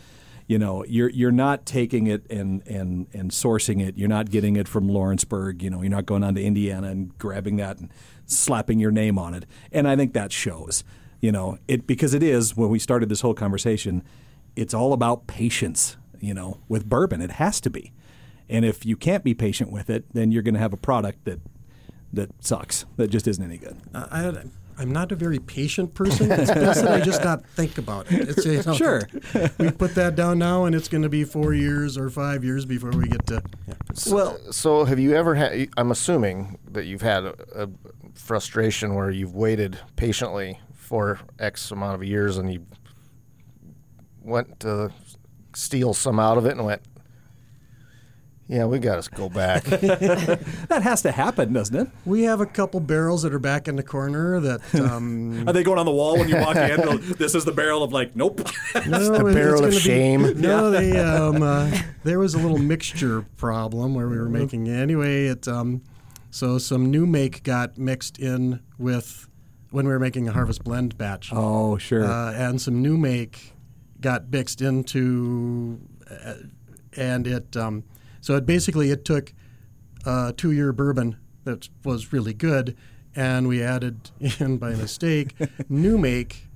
You 0.47 0.59
know, 0.59 0.83
you're 0.83 1.09
you're 1.09 1.31
not 1.31 1.65
taking 1.65 2.07
it 2.07 2.29
and 2.29 2.67
and 2.67 3.07
and 3.13 3.31
sourcing 3.31 3.81
it. 3.81 3.97
You're 3.97 4.09
not 4.09 4.29
getting 4.29 4.57
it 4.57 4.67
from 4.67 4.89
Lawrenceburg. 4.89 5.63
You 5.63 5.69
know, 5.69 5.81
you're 5.81 5.91
not 5.91 6.05
going 6.05 6.23
on 6.23 6.35
to 6.35 6.43
Indiana 6.43 6.87
and 6.87 7.17
grabbing 7.17 7.55
that 7.57 7.77
and 7.77 7.89
slapping 8.25 8.79
your 8.79 8.91
name 8.91 9.17
on 9.17 9.33
it. 9.33 9.45
And 9.71 9.87
I 9.87 9.95
think 9.95 10.13
that 10.13 10.33
shows. 10.33 10.83
You 11.21 11.31
know, 11.31 11.57
it 11.69 11.87
because 11.87 12.13
it 12.13 12.23
is 12.23 12.57
when 12.57 12.69
we 12.69 12.79
started 12.79 13.07
this 13.07 13.21
whole 13.21 13.33
conversation. 13.33 14.03
It's 14.55 14.73
all 14.73 14.91
about 14.91 15.27
patience. 15.27 15.95
You 16.19 16.33
know, 16.33 16.59
with 16.67 16.87
bourbon, 16.87 17.21
it 17.21 17.31
has 17.31 17.61
to 17.61 17.69
be. 17.69 17.93
And 18.53 18.63
if 18.63 18.85
you 18.85 18.95
can't 18.95 19.23
be 19.23 19.33
patient 19.33 19.71
with 19.71 19.89
it, 19.89 20.05
then 20.13 20.31
you're 20.31 20.43
going 20.43 20.53
to 20.53 20.59
have 20.59 20.71
a 20.73 20.77
product 20.77 21.25
that 21.25 21.41
that 22.13 22.29
sucks. 22.43 22.85
That 22.97 23.09
just 23.09 23.27
isn't 23.27 23.43
any 23.43 23.57
good. 23.57 23.75
Uh, 23.93 24.05
I, 24.11 24.43
I'm 24.81 24.91
not 24.91 25.11
a 25.11 25.15
very 25.15 25.39
patient 25.39 25.95
person. 25.95 26.31
It's 26.31 26.51
best 26.51 26.83
that 26.83 26.91
I 26.91 26.99
just 27.01 27.23
not 27.23 27.43
think 27.47 27.79
about 27.79 28.11
it. 28.11 28.29
It's, 28.29 28.45
you 28.45 28.61
know, 28.63 28.73
Sure. 28.75 29.01
we 29.57 29.71
put 29.71 29.95
that 29.95 30.15
down 30.15 30.37
now, 30.37 30.65
and 30.65 30.75
it's 30.75 30.87
going 30.87 31.01
to 31.01 31.09
be 31.09 31.23
four 31.23 31.53
years 31.55 31.97
or 31.97 32.09
five 32.11 32.43
years 32.43 32.65
before 32.65 32.91
we 32.91 33.07
get 33.07 33.25
to. 33.27 33.41
Yeah. 33.67 33.73
Well, 34.13 34.37
So, 34.51 34.85
have 34.85 34.99
you 34.99 35.15
ever 35.15 35.33
had? 35.35 35.69
I'm 35.77 35.89
assuming 35.91 36.59
that 36.71 36.85
you've 36.85 37.01
had 37.01 37.23
a, 37.25 37.35
a 37.63 37.69
frustration 38.13 38.93
where 38.93 39.09
you've 39.09 39.33
waited 39.35 39.79
patiently 39.95 40.59
for 40.75 41.19
X 41.39 41.71
amount 41.71 41.95
of 41.95 42.03
years, 42.03 42.37
and 42.37 42.53
you 42.53 42.65
went 44.21 44.59
to 44.61 44.91
steal 45.55 45.93
some 45.93 46.19
out 46.19 46.37
of 46.37 46.45
it, 46.45 46.51
and 46.51 46.65
went, 46.65 46.81
"Yeah, 48.47 48.65
we 48.65 48.79
got 48.79 49.03
to 49.03 49.11
go 49.11 49.29
back." 49.29 49.63
that 49.65 50.81
has 50.83 51.01
to 51.03 51.11
happen, 51.11 51.53
doesn't 51.53 51.75
it? 51.75 51.87
We 52.05 52.23
have 52.23 52.41
a 52.41 52.45
couple 52.45 52.79
barrels 52.79 53.23
that 53.23 53.33
are 53.33 53.39
back 53.39 53.67
in 53.67 53.75
the 53.75 53.83
corner 53.83 54.39
that. 54.39 54.61
Um, 54.83 55.47
Are 55.47 55.53
they 55.53 55.63
going 55.63 55.79
on 55.79 55.85
the 55.85 55.91
wall 55.91 56.17
when 56.17 56.27
you 56.27 56.35
walk 56.35 56.55
in? 56.57 57.13
this 57.17 57.35
is 57.35 57.45
the 57.45 57.51
barrel 57.53 57.83
of 57.83 57.93
like, 57.93 58.15
nope. 58.15 58.39
no, 58.85 58.99
the 58.99 59.25
it's 59.25 59.35
barrel 59.35 59.55
of 59.55 59.61
gonna 59.61 59.71
be- 59.71 59.79
shame. 59.79 60.41
No, 60.41 60.69
they, 60.71 60.99
um, 60.99 61.41
uh, 61.41 61.71
there 62.03 62.19
was 62.19 62.33
a 62.33 62.37
little 62.37 62.57
mixture 62.57 63.21
problem 63.37 63.95
where 63.95 64.09
we 64.09 64.17
were 64.17 64.29
making 64.29 64.67
anyway. 64.67 65.27
It 65.27 65.47
um, 65.47 65.81
so 66.31 66.57
some 66.57 66.91
new 66.91 67.05
make 67.05 67.43
got 67.43 67.77
mixed 67.77 68.19
in 68.19 68.59
with 68.77 69.27
when 69.71 69.85
we 69.87 69.91
were 69.93 69.99
making 69.99 70.27
a 70.27 70.31
harvest 70.33 70.63
blend 70.63 70.97
batch. 70.97 71.29
Oh, 71.31 71.77
sure. 71.77 72.03
uh, 72.03 72.33
and 72.33 72.61
some 72.61 72.81
new 72.81 72.97
make 72.97 73.53
got 74.01 74.29
mixed 74.29 74.61
into, 74.61 75.79
uh, 76.11 76.33
and 76.97 77.25
it 77.25 77.55
um, 77.55 77.83
so 78.23 78.37
it 78.37 78.45
basically 78.45 78.89
it 78.89 79.03
took 79.03 79.33
uh, 80.05 80.27
a 80.29 80.33
two 80.33 80.53
year 80.53 80.71
bourbon 80.71 81.17
that 81.43 81.67
was 81.83 82.13
really 82.13 82.33
good, 82.33 82.75
and 83.13 83.49
we 83.49 83.61
added 83.61 84.11
in 84.39 84.57
by 84.57 84.69
mistake 84.75 85.35
new 85.67 85.97
make 85.97 86.47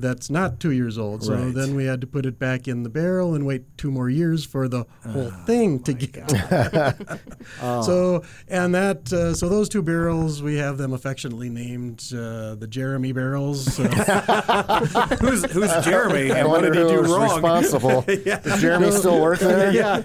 that's 0.00 0.30
not 0.30 0.60
two 0.60 0.70
years 0.72 0.98
old. 0.98 1.22
So 1.24 1.34
Right. 1.34 1.54
then 1.54 1.74
we 1.74 1.84
had 1.84 2.00
to 2.00 2.06
put 2.06 2.26
it 2.26 2.38
back 2.38 2.66
in 2.68 2.82
the 2.82 2.88
barrel 2.88 3.34
and 3.34 3.46
wait 3.46 3.64
two 3.78 3.90
more 3.90 4.08
years 4.10 4.44
for 4.44 4.68
the 4.68 4.84
whole 5.08 5.30
thing 5.46 5.80
to 5.84 5.92
get. 5.92 6.30
So 7.60 8.22
and 8.48 8.74
that 8.74 9.12
uh, 9.12 9.34
so 9.34 9.48
those 9.48 9.68
two 9.68 9.82
barrels 9.82 10.42
we 10.42 10.56
have 10.56 10.78
them 10.78 10.92
affectionately 10.92 11.48
named 11.48 12.04
uh, 12.12 12.54
the 12.54 12.66
Jeremy 12.68 13.12
barrels. 13.12 13.78
Uh, 13.78 13.86
who's 15.20 15.44
who's 15.52 15.70
Jeremy 15.84 16.30
I 16.32 16.38
and 16.38 16.48
what 16.48 16.62
did 16.62 16.74
he 16.74 16.80
do 16.82 17.02
who 17.02 17.14
wrong? 17.14 17.22
responsible. 17.34 18.04
Is 18.08 18.60
Jeremy 18.60 18.90
still 18.92 19.20
working 19.20 19.48
there? 19.48 19.72
yeah. 19.72 20.02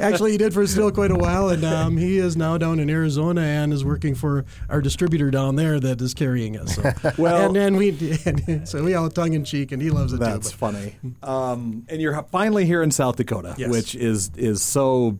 Actually, 0.00 0.32
he 0.32 0.38
did 0.38 0.52
for 0.54 0.66
still 0.66 0.90
quite 0.90 1.10
a 1.10 1.16
while, 1.16 1.48
and 1.50 1.64
um, 1.64 1.96
he 1.96 2.18
is 2.18 2.36
now 2.36 2.56
down 2.58 2.78
in 2.80 2.88
Arizona 2.90 3.40
and 3.42 3.72
is 3.72 3.84
working 3.84 4.14
for 4.14 4.44
our 4.68 4.80
distributor 4.80 5.30
down 5.30 5.56
there 5.56 5.78
that 5.80 6.00
is 6.00 6.14
carrying 6.14 6.56
us. 6.58 6.74
So. 6.76 6.92
Well- 7.18 7.46
and 7.46 7.56
then 7.56 7.76
we, 7.76 7.90
and 8.26 8.68
so 8.68 8.82
we 8.84 8.94
all 8.94 9.08
tongue 9.22 9.32
in 9.34 9.44
cheek, 9.44 9.72
and 9.72 9.82
he 9.82 9.90
loves 9.90 10.12
it 10.12 10.20
That's 10.20 10.50
too. 10.50 10.56
funny. 10.56 10.96
Um, 11.22 11.84
and 11.88 12.00
you're 12.00 12.22
finally 12.30 12.64
here 12.66 12.82
in 12.82 12.90
South 12.90 13.16
Dakota, 13.16 13.54
Yes. 13.58 13.70
which 13.70 13.94
is 13.94 14.30
is 14.36 14.62
so 14.62 15.18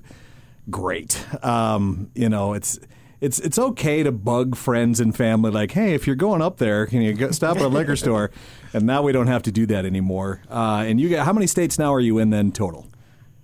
great. 0.71 1.23
Um, 1.45 2.11
you 2.15 2.29
know, 2.29 2.55
it's 2.55 2.79
it's 3.21 3.39
it's 3.39 3.59
okay 3.59 4.03
to 4.03 4.13
bug 4.13 4.57
friends 4.57 4.99
and 5.01 5.15
family 5.15 5.51
like, 5.51 5.73
hey, 5.73 5.95
if 5.95 6.07
you're 6.07 6.17
going 6.17 6.41
up 6.43 6.57
there, 6.57 6.87
can 6.87 7.03
you 7.03 7.13
go, 7.13 7.31
stop 7.33 7.57
at 7.59 7.63
a 7.63 7.69
liquor 7.69 7.97
store? 8.05 8.31
And 8.73 8.85
now 8.85 9.03
we 9.03 9.13
don't 9.13 9.27
have 9.27 9.43
to 9.43 9.53
do 9.53 9.67
that 9.67 9.85
anymore. 9.85 10.41
Uh, 10.49 10.85
and 10.87 10.99
you 11.01 11.09
got 11.11 11.27
how 11.27 11.33
many 11.35 11.47
states 11.47 11.79
now 11.79 11.93
are 11.93 12.01
you 12.01 12.19
in 12.19 12.31
then 12.31 12.51
total? 12.53 12.87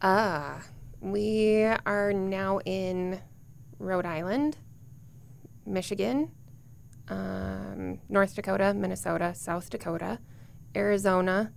Ah, 0.02 0.62
we 1.00 1.62
are 1.84 2.12
now 2.12 2.60
in 2.64 3.20
Rhode 3.78 4.06
Island, 4.06 4.56
Michigan, 5.66 6.30
um, 7.08 7.98
North 8.08 8.34
Dakota, 8.34 8.72
Minnesota, 8.74 9.34
South 9.34 9.68
Dakota, 9.70 10.18
Arizona, 10.76 11.52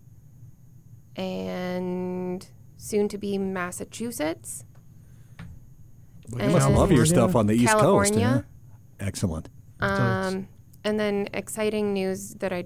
and 1.16 2.48
soon 2.78 3.08
to 3.10 3.18
be 3.18 3.38
Massachusetts. 3.38 4.64
You 6.32 6.50
must 6.50 6.68
And 6.68 6.76
love 6.76 6.92
your 6.92 7.06
stuff 7.06 7.36
on 7.36 7.48
the 7.48 7.54
East 7.54 7.72
Coast. 7.74 8.14
California. 8.14 8.46
yeah. 9.00 9.06
Excellent. 9.06 9.50
Um, 9.80 10.48
and 10.84 11.00
then 11.00 11.28
exciting 11.34 11.94
news 11.94 12.36
that 12.36 12.54
I 12.54 12.66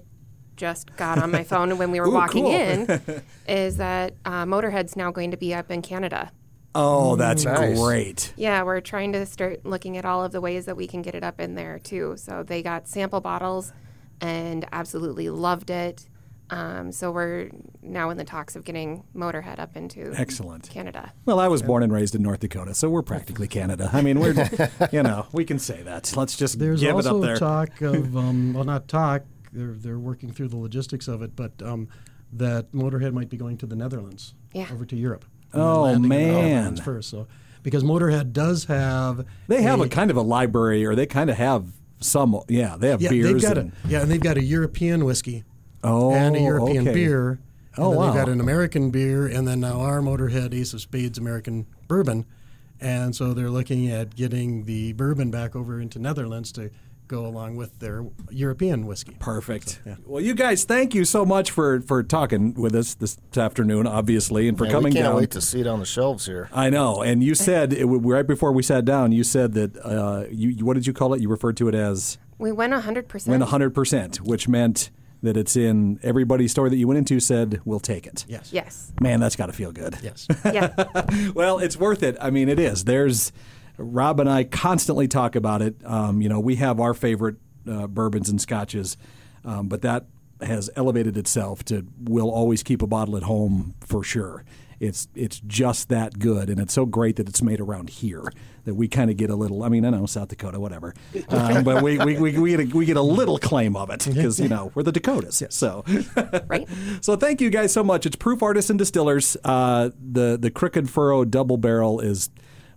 just 0.56 0.94
got 0.96 1.18
on 1.18 1.30
my 1.30 1.42
phone 1.52 1.76
when 1.78 1.90
we 1.90 2.00
were 2.00 2.08
Ooh, 2.08 2.12
walking 2.14 2.44
cool. 2.44 2.54
in 2.54 3.22
is 3.48 3.76
that 3.78 4.14
uh, 4.24 4.44
Motorhead's 4.44 4.96
now 4.96 5.10
going 5.10 5.30
to 5.30 5.36
be 5.36 5.54
up 5.54 5.70
in 5.70 5.82
Canada. 5.82 6.30
Oh, 6.76 7.14
that's 7.16 7.44
Nice. 7.44 7.78
great. 7.78 8.32
Yeah, 8.36 8.64
we're 8.64 8.80
trying 8.80 9.12
to 9.12 9.24
start 9.26 9.64
looking 9.64 9.96
at 9.96 10.04
all 10.04 10.24
of 10.24 10.32
the 10.32 10.40
ways 10.40 10.66
that 10.66 10.76
we 10.76 10.86
can 10.88 11.02
get 11.02 11.14
it 11.14 11.22
up 11.22 11.40
in 11.40 11.54
there 11.54 11.78
too. 11.78 12.14
So 12.16 12.42
they 12.42 12.62
got 12.62 12.88
sample 12.88 13.20
bottles 13.20 13.72
and 14.20 14.66
absolutely 14.72 15.30
loved 15.30 15.70
it. 15.70 16.08
Um, 16.50 16.92
so 16.92 17.10
we're 17.10 17.50
now 17.82 18.10
in 18.10 18.16
the 18.18 18.24
talks 18.24 18.54
of 18.54 18.64
getting 18.64 19.02
Motorhead 19.16 19.58
up 19.58 19.76
into 19.76 20.12
Excellent. 20.14 20.68
Canada. 20.68 21.12
Well, 21.24 21.40
I 21.40 21.48
was 21.48 21.62
born 21.62 21.82
and 21.82 21.92
raised 21.92 22.14
in 22.14 22.22
North 22.22 22.40
Dakota, 22.40 22.74
so 22.74 22.90
we're 22.90 23.02
practically 23.02 23.48
Canada. 23.48 23.88
I 23.92 24.02
mean, 24.02 24.20
we're, 24.20 24.34
you 24.92 25.02
know, 25.02 25.26
we 25.32 25.44
can 25.44 25.58
say 25.58 25.82
that. 25.82 26.14
Let's 26.16 26.36
just 26.36 26.58
There's 26.58 26.80
give 26.80 26.90
it 26.90 26.94
also 26.94 27.16
up 27.16 27.22
there. 27.22 27.36
talk 27.36 27.80
of, 27.80 28.16
um, 28.16 28.52
well, 28.52 28.64
not 28.64 28.88
talk. 28.88 29.22
They're 29.52 29.72
they're 29.72 29.98
working 29.98 30.32
through 30.32 30.48
the 30.48 30.56
logistics 30.56 31.08
of 31.08 31.22
it, 31.22 31.34
but 31.34 31.52
um, 31.62 31.88
that 32.32 32.72
Motorhead 32.72 33.12
might 33.12 33.30
be 33.30 33.36
going 33.36 33.56
to 33.58 33.66
the 33.66 33.76
Netherlands, 33.76 34.34
Yeah. 34.52 34.66
over 34.72 34.84
to 34.84 34.96
Europe. 34.96 35.24
Oh, 35.54 35.84
And 35.84 36.08
landing 36.08 36.28
in 36.28 36.64
the 36.64 36.70
man. 36.72 36.76
First. 36.76 37.08
So 37.10 37.26
because 37.62 37.84
Motorhead 37.84 38.32
does 38.32 38.64
have 38.64 39.24
They 39.48 39.62
have 39.62 39.80
a 39.80 39.84
a 39.84 39.88
kind 39.88 40.10
of 40.10 40.16
a 40.16 40.22
library, 40.22 40.84
or 40.84 40.94
they 40.94 41.06
kind 41.06 41.30
of 41.30 41.36
have 41.36 41.66
some. 42.00 42.38
Yeah, 42.48 42.76
they 42.78 42.88
have 42.90 43.00
Yeah, 43.00 43.10
beers. 43.10 43.32
they've 43.32 43.42
got 43.42 43.58
and, 43.58 43.72
a 43.84 43.88
yeah, 43.88 44.02
and 44.02 44.10
they've 44.10 44.20
got 44.20 44.36
a 44.36 44.42
European 44.42 45.04
whiskey 45.04 45.44
oh, 45.84 46.12
and 46.12 46.36
a 46.36 46.40
European 46.40 46.88
okay. 46.88 46.94
beer. 46.94 47.38
Oh, 47.76 47.90
and 47.90 47.92
then 47.92 47.98
wow. 47.98 48.06
they've 48.06 48.24
got 48.24 48.28
an 48.28 48.40
American 48.40 48.90
beer, 48.90 49.26
and 49.26 49.46
then 49.46 49.60
now 49.60 49.80
our 49.80 50.00
Motorhead 50.00 50.54
Ace 50.54 50.72
of 50.74 50.80
Spades 50.80 51.18
American 51.18 51.66
bourbon, 51.88 52.24
and 52.80 53.14
so 53.14 53.34
they're 53.34 53.50
looking 53.50 53.90
at 53.90 54.14
getting 54.14 54.64
the 54.64 54.92
bourbon 54.92 55.30
back 55.30 55.56
over 55.56 55.80
into 55.80 55.98
Netherlands 55.98 56.52
to 56.52 56.70
go 57.06 57.26
along 57.26 57.56
with 57.56 57.78
their 57.80 58.06
European 58.30 58.86
whiskey. 58.86 59.16
Perfect. 59.18 59.80
Well, 60.06 60.22
you 60.22 60.34
guys, 60.34 60.64
thank 60.64 60.94
you 60.94 61.04
so 61.04 61.24
much 61.24 61.50
for 61.50 61.80
for 61.80 62.02
talking 62.02 62.54
with 62.54 62.74
us 62.74 62.94
this 62.94 63.18
afternoon, 63.36 63.86
obviously, 63.86 64.48
and 64.48 64.56
for 64.56 64.64
Man, 64.64 64.72
coming 64.72 64.90
we 64.92 65.00
can't 65.00 65.10
down. 65.10 65.16
wait 65.16 65.30
to 65.32 65.40
see 65.40 65.60
it 65.60 65.66
on 65.66 65.80
the 65.80 65.86
shelves 65.86 66.26
here. 66.26 66.48
I 66.52 66.70
know, 66.70 67.02
and 67.02 67.22
you 67.22 67.34
said 67.34 67.72
it, 67.72 67.84
right 67.86 68.26
before 68.26 68.52
we 68.52 68.62
sat 68.62 68.84
down. 68.84 69.12
You 69.12 69.24
said 69.24 69.52
that 69.54 69.76
uh, 69.84 70.26
you 70.30 70.50
you- 70.50 70.64
what 70.64 70.74
did 70.74 70.86
you 70.86 70.92
call 70.92 71.12
it? 71.14 71.20
You 71.20 71.28
referred 71.28 71.56
to 71.58 71.68
it 71.68 71.74
as 71.74 72.18
We 72.38 72.52
went 72.52 72.72
100%. 72.72 73.28
win 73.28 73.40
hundred 73.42 73.74
percent, 73.74 74.20
which 74.20 74.48
meant 74.48 74.90
that 75.24 75.36
it's 75.36 75.56
in 75.56 75.98
everybody's 76.02 76.52
store 76.52 76.68
that 76.70 76.76
you 76.76 76.86
went 76.86 76.98
into 76.98 77.18
said 77.20 77.60
we'll 77.64 77.80
take 77.80 78.06
it. 78.06 78.24
Yes. 78.28 78.52
Yes. 78.52 78.92
Man, 79.00 79.20
that's 79.20 79.36
got 79.36 79.46
to 79.46 79.52
feel 79.52 79.72
good. 79.72 79.96
Yes. 80.02 80.26
Yeah. 80.44 80.72
well, 81.34 81.58
it's 81.58 81.76
worth 81.76 82.02
it. 82.02 82.16
I 82.20 82.30
mean, 82.30 82.48
it 82.48 82.58
is. 82.58 82.84
There's 82.84 83.32
Rob 83.76 84.20
and 84.20 84.28
I 84.30 84.44
constantly 84.44 85.08
talk 85.08 85.34
about 85.34 85.62
it. 85.62 85.74
Um, 85.84 86.20
you 86.20 86.28
know, 86.28 86.38
we 86.38 86.56
have 86.56 86.78
our 86.78 86.94
favorite 86.94 87.36
uh, 87.68 87.86
bourbons 87.86 88.28
and 88.28 88.40
scotches, 88.40 88.96
um, 89.44 89.68
but 89.68 89.82
that 89.82 90.06
has 90.40 90.70
elevated 90.76 91.16
itself 91.16 91.64
to 91.64 91.86
we'll 92.02 92.30
always 92.30 92.62
keep 92.62 92.82
a 92.82 92.86
bottle 92.86 93.16
at 93.16 93.22
home 93.24 93.74
for 93.80 94.04
sure. 94.04 94.44
It's 94.84 95.08
it's 95.14 95.40
just 95.46 95.88
that 95.88 96.18
good, 96.18 96.48
and 96.50 96.60
it's 96.60 96.74
so 96.74 96.86
great 96.86 97.16
that 97.16 97.28
it's 97.28 97.42
made 97.42 97.60
around 97.60 97.88
here 97.90 98.24
that 98.64 98.74
we 98.74 98.88
kind 98.88 99.10
of 99.10 99.16
get 99.16 99.30
a 99.30 99.36
little. 99.36 99.62
I 99.62 99.68
mean, 99.68 99.84
I 99.84 99.90
know 99.90 100.06
South 100.06 100.28
Dakota, 100.28 100.58
whatever, 100.60 100.94
um, 101.28 101.64
but 101.64 101.82
we, 101.82 101.98
we, 101.98 102.18
we, 102.18 102.38
we, 102.38 102.50
get 102.56 102.60
a, 102.60 102.76
we 102.76 102.84
get 102.86 102.96
a 102.96 103.02
little 103.02 103.38
claim 103.38 103.76
of 103.76 103.90
it 103.90 104.04
because 104.06 104.40
you 104.40 104.48
know 104.48 104.72
we're 104.74 104.82
the 104.82 104.92
Dakotas. 104.92 105.42
So, 105.50 105.84
Right. 106.48 106.66
so 107.00 107.16
thank 107.16 107.40
you 107.40 107.50
guys 107.50 107.72
so 107.72 107.82
much. 107.84 108.06
It's 108.06 108.16
Proof 108.16 108.42
Artisan 108.42 108.76
Distillers. 108.76 109.36
Uh, 109.44 109.90
the 110.00 110.38
the 110.40 110.50
Crooked 110.50 110.88
Furrow 110.88 111.24
Double 111.24 111.56
Barrel 111.56 112.00
is 112.00 112.30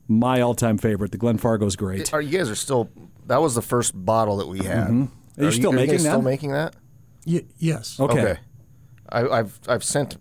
my 0.08 0.41
all 0.41 0.56
time 0.56 0.78
favorite. 0.78 1.12
The 1.12 1.17
Glen 1.17 1.38
Fargo's 1.38 1.76
great. 1.76 2.13
Are 2.13 2.22
you 2.22 2.38
guys 2.38 2.50
are 2.50 2.56
still? 2.56 2.89
That 3.28 3.41
was 3.41 3.56
the 3.56 3.62
first 3.62 3.93
bottle 3.93 4.38
that 4.38 4.48
we 4.48 4.60
had. 4.60 4.89
Are 4.89 5.10
you 5.43 5.52
still 5.52 5.72
guys 5.72 5.80
making 5.82 6.00
Still 6.00 6.20
that? 6.20 6.24
making 6.24 6.52
that? 6.52 6.76
Y- 7.26 7.43
yes. 7.58 8.00
Okay. 8.00 8.38
I, 9.10 9.28
I've 9.28 9.60
I've 9.67 9.84
sent 9.84 10.17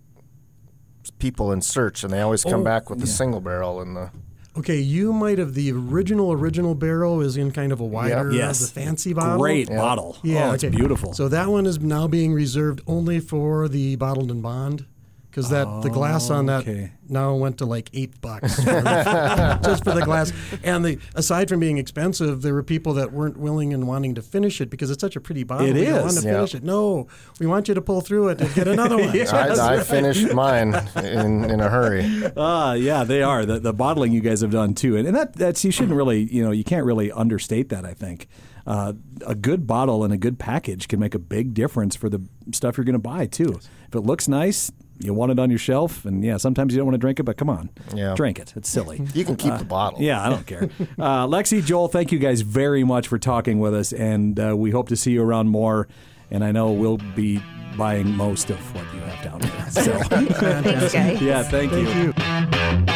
people 1.11 1.53
in 1.53 1.63
search, 1.63 2.03
and 2.05 2.13
they 2.13 2.21
always 2.21 2.43
come 2.45 2.61
Oh, 2.61 2.65
back 2.65 2.89
with 2.91 3.01
the 3.01 3.07
single 3.07 3.41
barrel 3.41 3.81
and 3.81 3.97
the. 3.97 4.11
Okay, 4.59 4.79
you 4.79 5.13
might 5.13 5.37
have 5.39 5.53
the 5.53 5.71
original 5.71 6.33
original 6.33 6.75
barrel 6.75 7.21
is 7.21 7.37
in 7.37 7.51
kind 7.53 7.73
of 7.73 7.81
a 7.81 7.85
wider, 7.85 8.33
Yes. 8.33 8.61
the 8.61 8.67
fancy 8.81 9.13
bottle. 9.13 9.39
Great 9.39 9.69
bottle. 9.69 10.17
Yeah, 10.23 10.51
oh, 10.51 10.53
it's 10.55 10.65
okay. 10.65 10.75
beautiful. 10.75 11.13
So 11.13 11.29
that 11.29 11.49
one 11.49 11.67
is 11.67 11.79
now 11.79 12.09
being 12.09 12.33
reserved 12.33 12.81
only 12.87 13.21
for 13.21 13.69
the 13.69 13.97
bottled 13.97 14.31
and 14.31 14.43
bond, 14.43 14.87
because 15.37 15.51
that 15.51 15.83
the 15.83 15.91
glass 15.91 16.31
on 16.31 16.47
that 16.47 16.63
okay. 16.63 16.91
now 17.11 17.35
went 17.35 17.59
to 17.59 17.67
like 17.67 17.91
eight 17.93 18.19
bucks 18.23 18.57
for 18.57 18.63
the- 18.63 19.61
just 19.65 19.85
for 19.85 19.93
the 19.93 20.01
glass. 20.01 20.33
And 20.65 20.83
the 20.83 20.99
aside 21.15 21.51
from 21.51 21.61
being 21.61 21.77
expensive, 21.77 22.41
there 22.41 22.55
were 22.55 22.63
people 22.63 22.95
that 22.95 23.13
weren't 23.13 23.37
willing 23.37 23.75
and 23.75 23.87
wanting 23.87 24.15
to 24.15 24.23
finish 24.23 24.63
it 24.63 24.71
because 24.71 24.91
it's 24.91 25.03
such 25.03 25.15
a 25.15 25.21
pretty 25.21 25.45
bottle. 25.45 25.67
It 25.67 25.75
we 25.75 25.85
don't 25.85 26.05
want 26.05 26.17
to 26.17 26.27
yeah. 26.27 26.37
finish 26.37 26.55
it. 26.55 26.63
No, 26.63 27.09
we 27.39 27.47
want 27.47 27.69
you 27.69 27.75
to 27.75 27.83
pull 27.83 28.01
through 28.01 28.29
it 28.29 28.41
and 28.41 28.55
get 28.55 28.67
another 28.67 28.97
one. 28.97 29.11
I, 29.29 29.75
I 29.77 29.83
finished 29.83 30.33
mine 30.35 30.75
in, 30.97 31.45
in 31.45 31.61
a 31.61 31.69
hurry. 31.69 32.33
Ah, 32.35 32.73
yeah, 32.73 33.05
they 33.05 33.23
are 33.23 33.45
the 33.45 33.59
the 33.59 33.75
bottling 33.75 34.13
you 34.13 34.23
guys 34.23 34.41
have 34.41 34.53
done 34.53 34.73
too, 34.73 34.97
and, 34.97 35.07
and 35.07 35.15
that 35.15 35.35
that's 35.35 35.67
you 35.67 35.71
shouldn't 35.71 35.99
really 35.99 36.33
you 36.33 36.43
know 36.43 36.51
you 36.51 36.65
can't 36.65 36.87
really 36.87 37.13
understate 37.13 37.69
that. 37.69 37.85
I 37.85 37.93
think 37.93 38.27
uh, 38.67 38.95
a 39.27 39.35
good 39.35 39.67
bottle 39.67 40.03
and 40.03 40.15
a 40.15 40.17
good 40.17 40.39
package 40.39 40.89
can 40.89 40.99
make 40.99 41.15
a 41.15 41.19
big 41.19 41.53
difference 41.53 41.95
for 41.95 42.09
the 42.09 42.23
stuff 42.53 42.79
you're 42.79 42.87
going 42.87 42.95
to 42.95 42.99
buy 42.99 43.27
too. 43.27 43.61
If 43.87 43.95
it 43.95 44.01
looks 44.01 44.29
nice, 44.29 44.73
you 44.99 45.13
want 45.15 45.33
it 45.33 45.39
on 45.39 45.51
your 45.51 45.59
shelf, 45.59 46.05
and 46.05 46.25
yeah, 46.25 46.37
sometimes 46.37 46.73
you 46.73 46.79
don't 46.79 46.87
want 46.87 46.95
to 46.95 46.99
drink 46.99 47.21
it, 47.21 47.25
but 47.25 47.37
come 47.37 47.49
on, 47.51 47.71
Yeah. 47.95 48.15
drink 48.15 48.39
it. 48.39 48.53
It's 48.57 48.69
silly. 48.69 49.03
You 49.15 49.25
can 49.25 49.37
keep 49.37 49.57
the 49.59 49.65
bottle. 49.65 50.01
Yeah, 50.01 50.25
I 50.25 50.29
don't 50.31 50.47
care. 50.47 50.69
Uh, 50.99 51.27
Lexi, 51.27 51.65
Joel, 51.65 51.89
thank 51.89 52.11
you 52.13 52.19
guys 52.19 52.41
very 52.41 52.83
much 52.85 53.09
for 53.09 53.19
talking 53.19 53.59
with 53.61 53.75
us, 53.75 53.93
and 53.93 54.39
uh, 54.41 54.57
we 54.57 54.71
hope 54.71 54.89
to 54.89 54.97
see 54.97 55.13
you 55.13 55.23
around 55.23 55.49
more. 55.49 55.89
And 56.31 56.43
I 56.43 56.51
know 56.53 56.73
we'll 56.73 56.99
be 57.15 57.41
buying 57.77 58.11
most 58.17 58.51
of 58.51 58.59
what 58.75 58.85
you 58.95 59.01
have 59.01 59.25
down 59.25 59.41
there. 59.41 59.53
So, 59.71 59.99
Thanks, 60.09 60.41
guys. 60.93 60.93
yeah, 61.23 61.43
thank, 61.43 61.71
Thank 61.71 62.89
you. 62.89 62.96